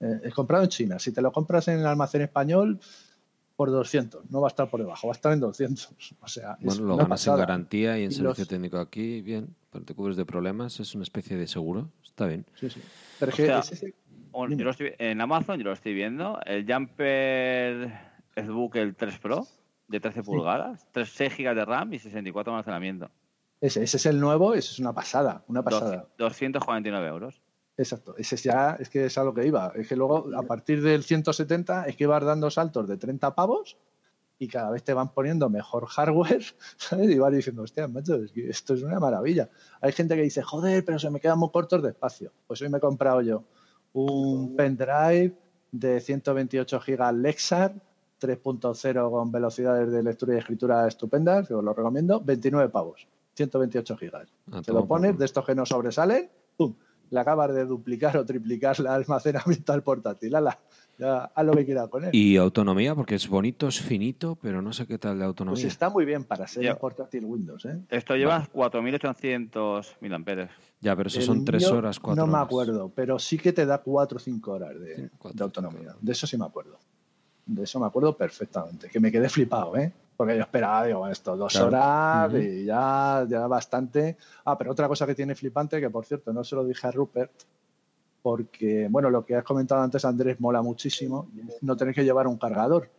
[0.00, 0.98] Eh, es comprado en China.
[0.98, 2.80] Si te lo compras en el almacén español,
[3.56, 5.88] por 200, no va a estar por debajo, va a estar en 200.
[6.20, 9.94] O sea, bueno, lo ganas en garantía y en servicio técnico aquí, bien, pero te
[9.94, 12.44] cubres de problemas, es una especie de seguro, está bien.
[12.54, 12.80] Sí, sí.
[13.18, 13.82] Pero es
[14.98, 17.90] en Amazon yo lo estoy viendo, el Jumper
[18.36, 19.46] Xbook el 3 Pro
[19.88, 23.10] de 13 pulgadas, 6 GB de RAM y 64 de almacenamiento.
[23.60, 26.06] Ese, ese es el nuevo, ese es una pasada, una pasada.
[26.18, 27.40] 249 euros.
[27.78, 29.72] Exacto, ese ya es que es a lo que iba.
[29.74, 33.76] Es que luego, a partir del 170, es que vas dando saltos de 30 pavos
[34.38, 36.44] y cada vez te van poniendo mejor hardware,
[36.76, 37.10] ¿sabes?
[37.10, 39.50] Y vas diciendo, hostia, macho, esto es una maravilla.
[39.80, 42.32] Hay gente que dice, joder, pero se me quedan muy cortos de espacio.
[42.46, 43.44] Pues hoy me he comprado yo
[43.92, 45.34] un pendrive
[45.72, 47.74] de 128 GB Lexar
[48.20, 53.96] 3.0 con velocidades de lectura y escritura estupendas, que os lo recomiendo, 29 pavos, 128
[53.96, 54.28] gigas.
[54.62, 56.74] Se lo pones, de estos que no sobresalen, ¡pum!
[57.10, 60.34] Le acabas de duplicar o triplicar el almacenamiento al portátil.
[60.34, 60.58] Ala,
[60.98, 62.10] ya haz lo que quieras con él.
[62.12, 65.54] Y autonomía, porque es bonito, es finito, pero no sé qué tal de autonomía.
[65.54, 67.64] Pues está muy bien para ser un portátil Windows.
[67.66, 67.78] ¿eh?
[67.90, 70.48] Esto lleva 4.800 mAh.
[70.80, 73.78] Ya, pero eso son 3 horas, 4 No me acuerdo, pero sí que te da
[73.78, 75.94] 4 o 5 horas de, de autonomía.
[76.00, 76.78] De eso sí me acuerdo.
[77.44, 78.88] De eso me acuerdo perfectamente.
[78.88, 79.92] Que me quedé flipado, ¿eh?
[80.16, 84.16] Porque yo esperaba, digo, esto, dos horas y ya, ya bastante.
[84.44, 86.90] Ah, pero otra cosa que tiene flipante, que por cierto no se lo dije a
[86.90, 87.32] Rupert,
[88.22, 91.28] porque, bueno, lo que has comentado antes, Andrés, mola muchísimo,
[91.60, 92.90] no tener que llevar un cargador.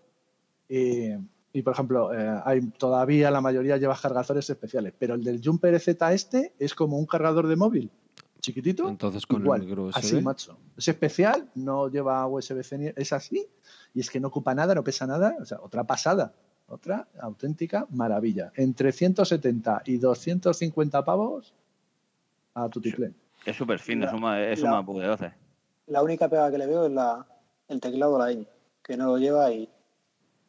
[0.70, 1.09] Y,
[1.53, 5.80] y por ejemplo, eh, hay todavía la mayoría lleva cargadores especiales, pero el del Jumper
[5.80, 7.91] Z este es como un cargador de móvil
[8.39, 8.88] chiquitito.
[8.88, 9.97] Entonces con igual, el micro USB.
[9.97, 10.57] Así, macho.
[10.78, 13.47] Es especial, no lleva USB-C, es así,
[13.93, 16.34] y es que no ocupa nada, no pesa nada, o sea, otra pasada,
[16.70, 18.51] otra auténtica maravilla.
[18.55, 21.53] Entre 170 y 250 pavos
[22.53, 23.13] a tu tiple.
[23.45, 25.34] Es súper fino, es un, es un MacBook de 12.
[25.88, 27.26] La única pega que le veo es la,
[27.70, 28.45] el teclado la ñ,
[28.84, 29.70] que no lo lleva y,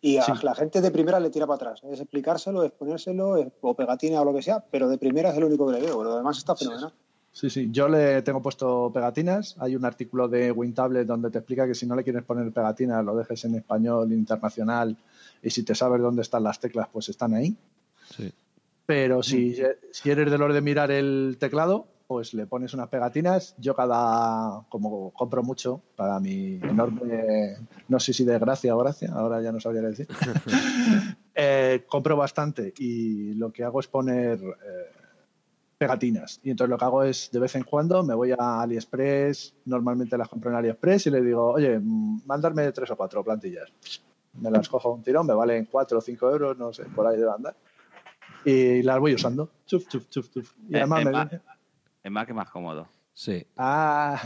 [0.00, 0.32] y a Sí.
[0.42, 1.80] la gente de primera le tira para atrás.
[1.84, 5.36] Es explicárselo, es ponérselo, es- o pegatina o lo que sea, pero de primera es
[5.36, 6.02] el único que le veo.
[6.02, 6.90] Lo demás está fenomenal.
[6.90, 6.96] Sí,
[7.48, 9.56] sí, yo le tengo puesto pegatinas.
[9.60, 13.04] Hay un artículo de WinTablet donde te explica que si no le quieres poner pegatinas,
[13.04, 14.96] lo dejes en español internacional
[15.42, 17.56] y si te sabes dónde están las teclas, pues están ahí.
[18.16, 18.32] Sí.
[18.86, 19.56] Pero si,
[19.92, 23.54] si eres de los de mirar el teclado, pues le pones unas pegatinas.
[23.58, 29.12] Yo cada, como compro mucho, para mi enorme, no sé si de gracia o gracia,
[29.12, 30.08] ahora ya no sabría decir,
[31.34, 34.97] eh, compro bastante y lo que hago es poner eh,
[35.78, 36.40] pegatinas.
[36.42, 40.18] Y entonces lo que hago es, de vez en cuando, me voy a AliExpress, normalmente
[40.18, 43.72] las compro en AliExpress y le digo, oye, mandarme tres o cuatro plantillas.
[44.34, 47.16] Me las cojo un tirón, me valen cuatro o cinco euros, no sé, por ahí
[47.16, 47.56] debe andar.
[48.44, 49.50] Y las voy usando.
[49.66, 50.52] Chuf, chuf, chuf, chuf.
[50.68, 51.44] Y Eh, además me Mac, viene-
[52.04, 52.86] en Mac es más cómodo.
[53.20, 54.16] Sí, Ah,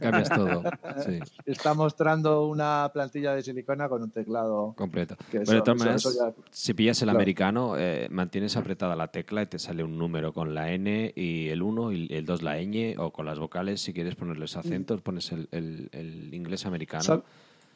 [0.00, 0.62] cambias todo.
[1.04, 4.72] Sí, está mostrando una plantilla de silicona con un teclado.
[4.74, 5.16] completo.
[5.30, 7.18] Bueno, de todas maneras, ya- si pillas el Claro.
[7.18, 11.48] americano, eh, mantienes apretada la tecla y te sale un número con la N y
[11.50, 15.02] el 1 y el 2 la ñ, o con las vocales, si quieres ponerles acentos,
[15.02, 17.04] pones el, el- el inglés americano.
[17.04, 17.22] ¿Sab-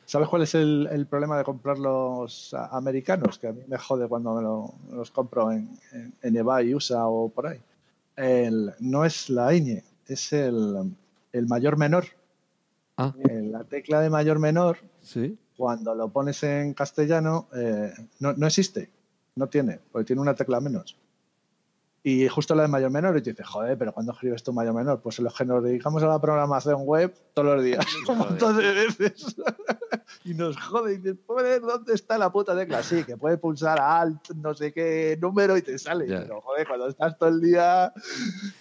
[0.07, 3.39] ¿Sabes cuál es el, el problema de comprar los americanos?
[3.39, 7.07] Que a mí me jode cuando me, lo- los compro en, en, en eBay, USA
[7.09, 7.61] o por ahí.
[8.17, 10.95] El, no es la ñ, es el,
[11.33, 12.05] el mayor menor.
[12.97, 15.39] Ah, La tecla de mayor menor, sí.
[15.57, 18.91] cuando lo pones en castellano, eh, no, no existe.
[19.35, 20.97] No tiene, porque tiene una tecla menos.
[22.05, 24.75] Y justo la de mayor menor, y te dices, joder, pero ¿cuándo escribes tú mayor
[24.75, 25.01] menor?
[25.01, 28.57] Pues en los que nos dedicamos a la programación web todos los días, un montón
[28.59, 29.37] de veces.
[30.25, 32.83] y nos jode y dices, "Joder, ¿dónde está la puta tecla?
[32.83, 36.07] Sí, que puedes pulsar alt, no sé qué número y te sale.
[36.07, 37.93] Pero joder, cuando estás todo el día,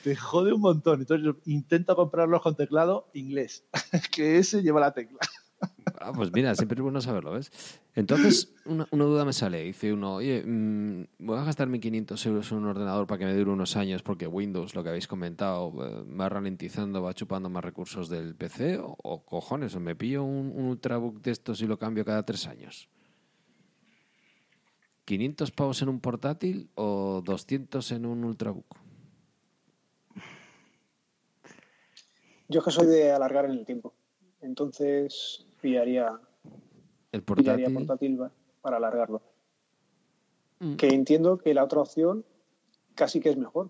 [0.03, 0.99] te jode un montón.
[1.01, 3.63] Entonces yo intento comprarlos con teclado inglés,
[4.11, 5.17] que ese lleva la tecla.
[5.99, 7.51] Ah, pues mira, siempre es bueno saberlo, ¿ves?
[7.95, 9.63] Entonces, una, duda me sale.
[9.63, 13.35] Dice uno, oye, mm, voy a gastar 1.500 euros en un ordenador para que me
[13.35, 17.63] dure unos años porque Windows, lo que habéis comentado, eh, va ralentizando, va chupando más
[17.63, 18.79] recursos del PC.
[18.79, 22.47] O, o cojones, me pillo un, un Ultrabook de estos y lo cambio cada tres
[22.47, 22.89] años.
[25.05, 28.77] ¿500 pavos en un portátil o 200 en un Ultrabook?
[32.47, 33.93] Yo es que soy de alargar en el tiempo.
[34.41, 36.19] Entonces pillaría,
[37.11, 38.17] El pillaría portátil.
[38.17, 38.31] pa-
[38.61, 39.21] para alargarlo.
[40.59, 40.75] Mm.
[40.75, 42.25] Que entiendo que la otra opción
[42.95, 43.69] casi que es mejor.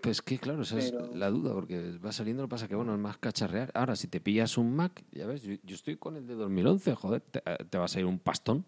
[0.00, 2.94] Pues que claro, esa es la duda, porque va saliendo, lo que pasa que bueno,
[2.94, 3.70] es más cacharrear.
[3.74, 6.94] Ahora, si te pillas un Mac, ya ves, yo, yo estoy con el de 2011,
[6.94, 8.64] joder, te, eh, te vas a ir un pastón,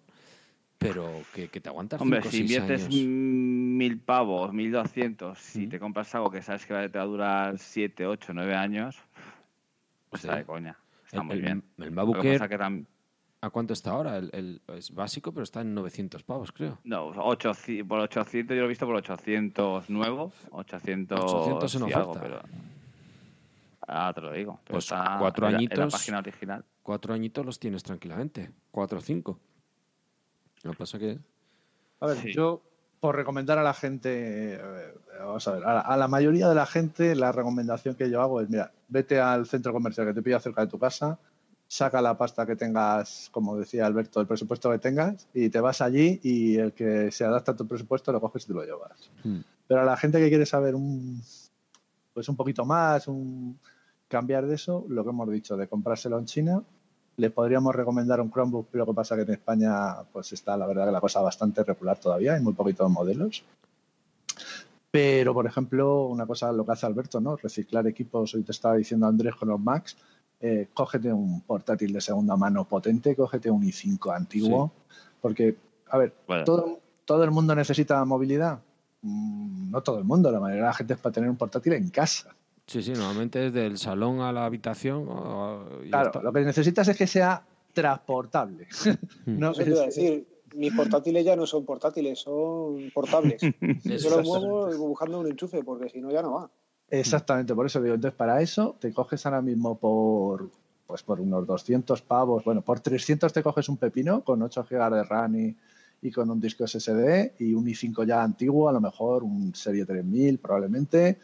[0.79, 2.95] pero que, que te aguantas Hombre, cinco si inviertes años.
[3.05, 5.71] mil pavos, mil doscientos, si Mm.
[5.71, 8.97] te compras algo que sabes que va- te va a durar siete, ocho, nueve años,
[10.11, 10.29] pues Sí.
[10.29, 10.77] está de coña.
[11.09, 11.65] Está El- muy el- bien.
[11.79, 12.87] El Lo MacBook que Air, pasa que tam-
[13.41, 14.19] ¿a cuánto está ahora?
[14.19, 16.79] El, el- es básico, pero está en 900 pavos, creo.
[16.85, 22.11] No, 800, por 800 yo lo he visto por 800 nuevo, 800, 800 en algo,
[22.13, 22.43] oferta.
[22.43, 22.69] pero...
[23.91, 24.61] Ah, te lo digo.
[24.65, 25.79] pero Pues está cuatro en la- En añitos.
[25.79, 26.65] la página original.
[26.83, 29.41] Cuatro añitos los tienes tranquilamente, cuatro o cinco.
[30.63, 31.19] Lo que pasa que...
[32.01, 32.33] A ver, Sí.
[32.35, 32.63] yo
[33.01, 36.55] por recomendar a la gente, eh, vamos a ver, a la, a la mayoría de
[36.55, 40.23] la gente la recomendación que yo hago es, mira, vete al centro comercial que te
[40.23, 41.19] pilla cerca de tu casa
[41.69, 45.83] saca la pasta que tengas, como decía Alberto, el presupuesto que tengas, y te vas
[45.83, 49.11] allí y el que se adapta a tu presupuesto lo coges y te lo llevas.
[49.23, 49.41] Mm.
[49.69, 51.23] Pero a la gente que quiere saber un,
[52.15, 53.59] pues un poquito más, un,
[54.09, 56.63] cambiar de eso, lo que hemos dicho, de comprárselo en China,
[57.19, 60.67] le podríamos recomendar un Chromebook, pero lo que pasa que en España pues está la
[60.67, 63.45] verdad que la cosa bastante regular todavía, hay muy poquitos modelos.
[64.91, 67.37] Pero, por ejemplo, una cosa lo que hace Alberto, ¿no?
[67.37, 69.97] Reciclar equipos, hoy te estaba diciendo Andrés con los Macs,
[70.41, 74.71] eh, cógete un portátil de segunda mano potente, cógete un i5 antiguo,
[75.21, 75.57] porque,
[75.91, 76.45] a ver, Bueno.
[76.45, 78.61] todo, todo el mundo necesita movilidad.
[79.03, 81.73] Mm, No todo el mundo, la mayoría de la gente es para tener un portátil
[81.75, 82.35] en casa.
[82.69, 85.07] Sí, sí, normalmente es del salón a la habitación.
[85.09, 86.23] o- y Claro, está.
[86.23, 87.43] lo que necesitas es que sea
[87.73, 88.69] transportable.
[89.27, 90.27] no, a es- decir.
[90.55, 93.41] Mis portátiles ya no son portátiles, son portables.
[93.85, 96.51] Yo los muevo buscando un enchufe, porque si no ya no va.
[96.91, 97.95] Exactamente, por eso digo.
[97.95, 100.51] Entonces, para eso te coges ahora mismo por
[100.87, 102.45] pues por unos 200 pavos.
[102.45, 105.57] Bueno, por 300 te coges un pepino con 8 GB de RAM y,
[106.01, 109.85] y con un disco SSD y un i5 ya antiguo, a lo mejor un Serie
[109.85, 111.19] 3000 probablemente.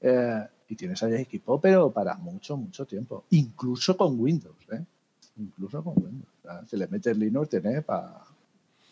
[0.00, 3.24] eh, y tienes ahí equipo, pero para mucho, mucho tiempo.
[3.30, 4.84] Incluso con Windows, ¿eh?
[5.38, 6.28] Incluso con Windows.
[6.40, 8.20] O sea, si le metes Linux, tiene para...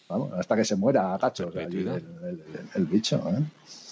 [0.09, 2.29] Vamos, hasta que se muera, gachos, allí el, Perpetuidad.
[2.29, 3.43] el- el- el bicho, ¿eh?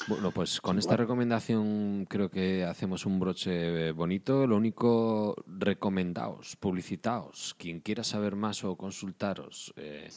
[0.09, 4.47] Bueno, pues con esta recomendación creo que hacemos un broche bonito.
[4.47, 7.55] Lo único, recomendaos, publicitaos.
[7.57, 10.09] Quien quiera saber más o consultaros, eh,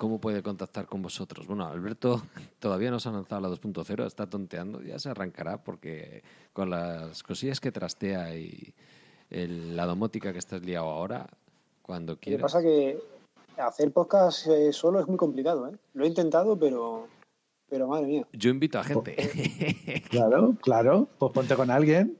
[0.00, 1.46] ¿cómo puede contactar con vosotros?
[1.46, 2.22] Bueno, Alberto
[2.58, 6.22] todavía no se ha lanzado la 2.0, está tonteando, ya se arrancará porque
[6.54, 8.72] con las cosillas que trastea y
[9.28, 11.26] el- la domótica que estás liado ahora,
[11.82, 12.42] cuando Lo que quieras.
[12.50, 12.98] pasa que
[13.58, 15.76] hacer podcast eh, solo es muy complicado, ¿eh?
[15.92, 17.06] Lo he intentado, pero,
[17.68, 18.26] pero madre mía.
[18.32, 19.14] Yo invito a gente.
[20.10, 21.08] Claro, claro.
[21.18, 22.16] Pues ponte con alguien.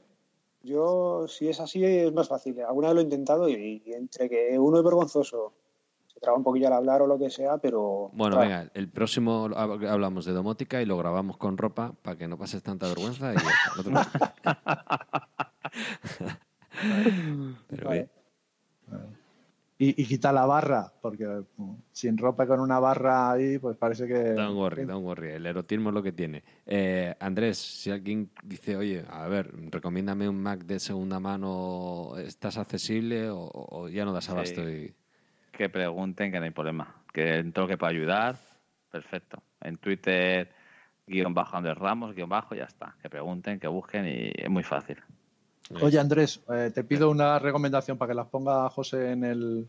[0.62, 2.60] Yo, si es así, es más fácil.
[2.60, 5.54] Alguna vez lo he intentado y, y entre que uno es vergonzoso,
[6.20, 8.10] traba un poquillo al hablar o lo que sea, pero...
[8.12, 12.16] Bueno, claro, venga, el próximo hab- hablamos de domótica y lo grabamos con ropa para
[12.18, 13.50] que no pases tanta vergüenza y ya
[14.52, 15.52] está.
[17.68, 17.98] Pero Vale.
[18.88, 19.20] bien.
[19.82, 21.26] Y, y quita la barra, porque
[21.92, 24.32] sin ropa y con una barra ahí, pues parece que.
[24.34, 25.30] Don't worry, don't worry.
[25.30, 26.44] El erotismo es lo que tiene.
[26.66, 32.58] Eh, Andrés, si alguien dice, oye, a ver, recomiéndame un Mac de segunda mano, ¿estás
[32.58, 34.32] accesible o, o ya no das Sí.
[34.32, 34.68] abasto?
[34.68, 34.94] Y...
[35.60, 36.94] Que pregunten, que no hay problema.
[37.12, 38.36] Que en todo lo que pueda ayudar,
[38.90, 39.42] perfecto.
[39.60, 40.50] En Twitter,
[41.06, 42.94] guion bajo Andrés Ramos, guion bajo, ya está.
[43.02, 44.96] Que pregunten, que busquen y es muy fácil.
[45.82, 49.68] Oye, Andrés, eh, te pido una recomendación para que las ponga José en, el,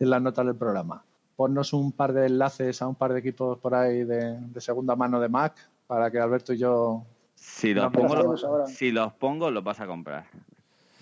[0.00, 1.04] en las notas del programa.
[1.36, 4.96] Ponnos un par de enlaces a un par de equipos por ahí de, de segunda
[4.96, 5.52] mano de Mac
[5.86, 7.04] para que Alberto y yo.
[7.34, 10.24] Si los, pongo, los- si los pongo, los vas a comprar.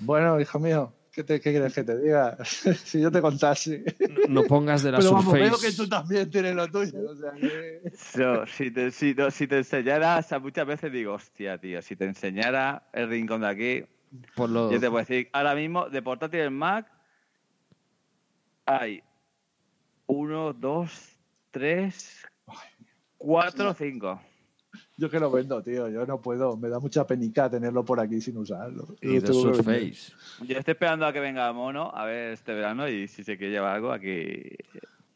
[0.00, 2.36] Bueno, hijo mío, ¿qué, te- qué quieres que te diga?
[2.84, 3.82] si yo te contase.
[4.28, 5.42] No pongas de la Pero vamos, Surface.
[5.50, 7.10] veo que tú también tienes lo tuyo.
[7.10, 7.80] o sea que-
[8.18, 11.80] Yo, si, te, si, no, si te enseñara, o sea, muchas veces digo, hostia, tío,
[11.80, 13.84] si te enseñara el rincón de aquí,
[14.34, 16.86] por lo- yo te puedo decir, ahora mismo, de portátil en Mac,
[18.66, 19.02] hay
[20.06, 21.16] uno, dos,
[21.50, 22.26] tres,
[23.16, 24.20] cuatro, cinco.
[24.98, 25.88] Yo que lo vendo, tío.
[25.88, 26.56] Yo no puedo.
[26.56, 28.86] Me da mucha penica tenerlo por aquí sin usarlo.
[29.02, 29.26] y de.
[29.26, 30.12] Surface.
[30.46, 33.52] Yo estoy esperando a que venga Mono, a ver este verano, y si se quiere
[33.52, 34.42] llevar algo, aquí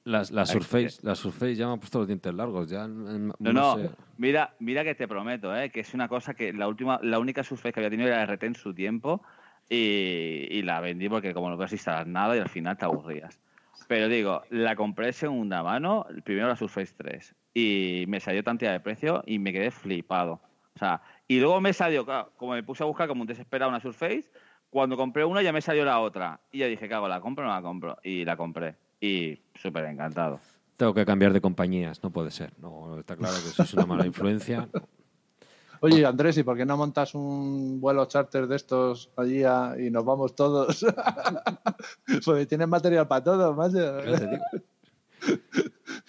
[0.05, 2.68] La, Surface, la Surface ya me ha puesto los dientes largos.
[2.68, 3.91] Ya no, No, no no, sé.
[4.18, 5.70] mira, mira que te prometo, ¿eh?
[5.70, 8.43] que es una cosa que la última, la única Surface que había tenido era RT
[8.45, 9.22] en su tiempo
[9.68, 13.41] y, y la vendí porque como no puedes instalar nada y al final te aburrías.
[13.89, 18.73] Pero digo, la compré en segunda mano, primero la Surface 3 y me salió tantía
[18.73, 20.41] de precio y me quedé flipado.
[20.75, 23.69] O sea, y luego me salió, claro, como me puse a buscar como un desesperado
[23.71, 24.31] una Surface,
[24.71, 27.49] cuando compré una ya me salió la otra y ya dije, cago, ¿la compro o
[27.49, 27.97] no la compro?
[28.05, 30.41] Y la compré y súper encantado.
[30.77, 32.53] Tengo que cambiar de compañías, no puede ser.
[32.59, 34.69] No, está claro que eso es una mala influencia.
[35.83, 39.91] Oye, Andrés, ¿y por qué no montas un vuelo charter de estos allí a- y
[39.91, 40.85] nos vamos todos?
[42.25, 43.79] Porque tienes material para todo, macho.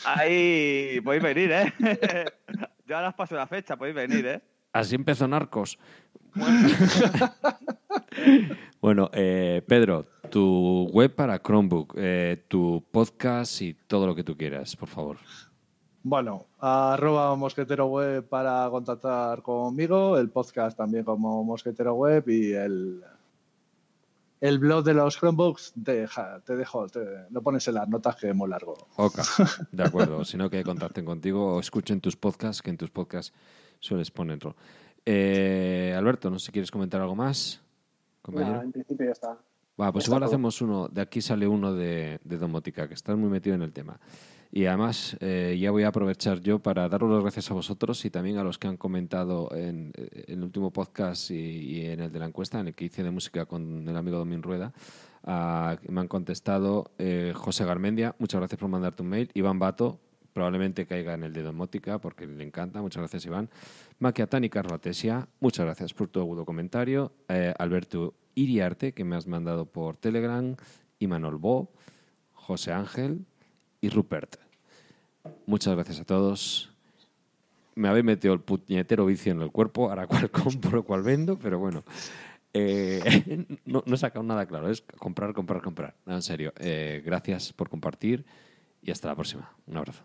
[0.06, 1.74] Ahí podéis venir, ¿eh?
[2.86, 4.42] Yo ahora os paso la fecha, podéis venir, ¿eh?
[4.74, 5.78] Así empezó Narcos.
[8.82, 14.36] Bueno, eh, Pedro, tu web para Chromebook, eh, tu podcast y todo lo que tú
[14.36, 15.18] quieras, por favor.
[16.02, 23.04] Bueno, arroba mosquetero web para contactar conmigo, el podcast también como mosquetero web y el,
[24.42, 28.30] el blog de los Chromebooks deja, te dejo, te- lo pones en las notas que
[28.30, 28.76] es muy largo.
[28.98, 29.20] Ok,
[29.72, 30.26] de acuerdo.
[30.26, 33.34] Si no, que contacten contigo o escuchen tus podcasts, que en tus podcasts
[33.80, 34.56] sueles ponerlo.
[35.06, 37.62] Eh, Alberto, no sé si quieres comentar algo más,
[38.22, 38.54] compañero.
[38.54, 39.38] Nada, en principio ya está.
[39.92, 43.56] pues igual hacemos uno, de aquí sale uno de, de domótica, que está muy metido
[43.56, 44.00] en el tema.
[44.54, 48.10] Y además, eh, ya voy a aprovechar yo para daros las gracias a vosotros y
[48.10, 49.94] también a los que han comentado en,
[50.28, 53.46] el último podcast y, en el de la encuesta, en el que hice de música
[53.46, 54.74] con el amigo Domin Rueda.
[55.26, 59.32] me han contestado eh, José Garmendia, muchas gracias por mandarte un mail.
[59.36, 60.02] Iván Bato,
[60.34, 62.82] probablemente caiga en el de domótica porque le encanta.
[62.82, 63.50] Muchas gracias, Iván.
[64.00, 67.14] Maquiatán y Carlatesia, muchas gracias por tu agudo comentario.
[67.30, 70.56] Eh, Alberto Iriarte, que me has mandado por Telegram.
[71.00, 71.72] Imanol Bo,
[72.34, 73.26] José Ángel,
[73.82, 74.38] y Rupert.
[75.46, 76.72] Muchas gracias a todos.
[77.76, 81.60] Me habéis metido el puñetero vicio en el cuerpo, ahora cual compro, cual vendo, pero
[81.60, 81.84] bueno.
[82.54, 85.96] Eh, no, he sacado nada claro, es comprar, comprar, comprar.
[86.06, 88.26] en serio, eh, gracias por compartir
[88.82, 89.52] y hasta la próxima.
[89.68, 90.04] Un abrazo.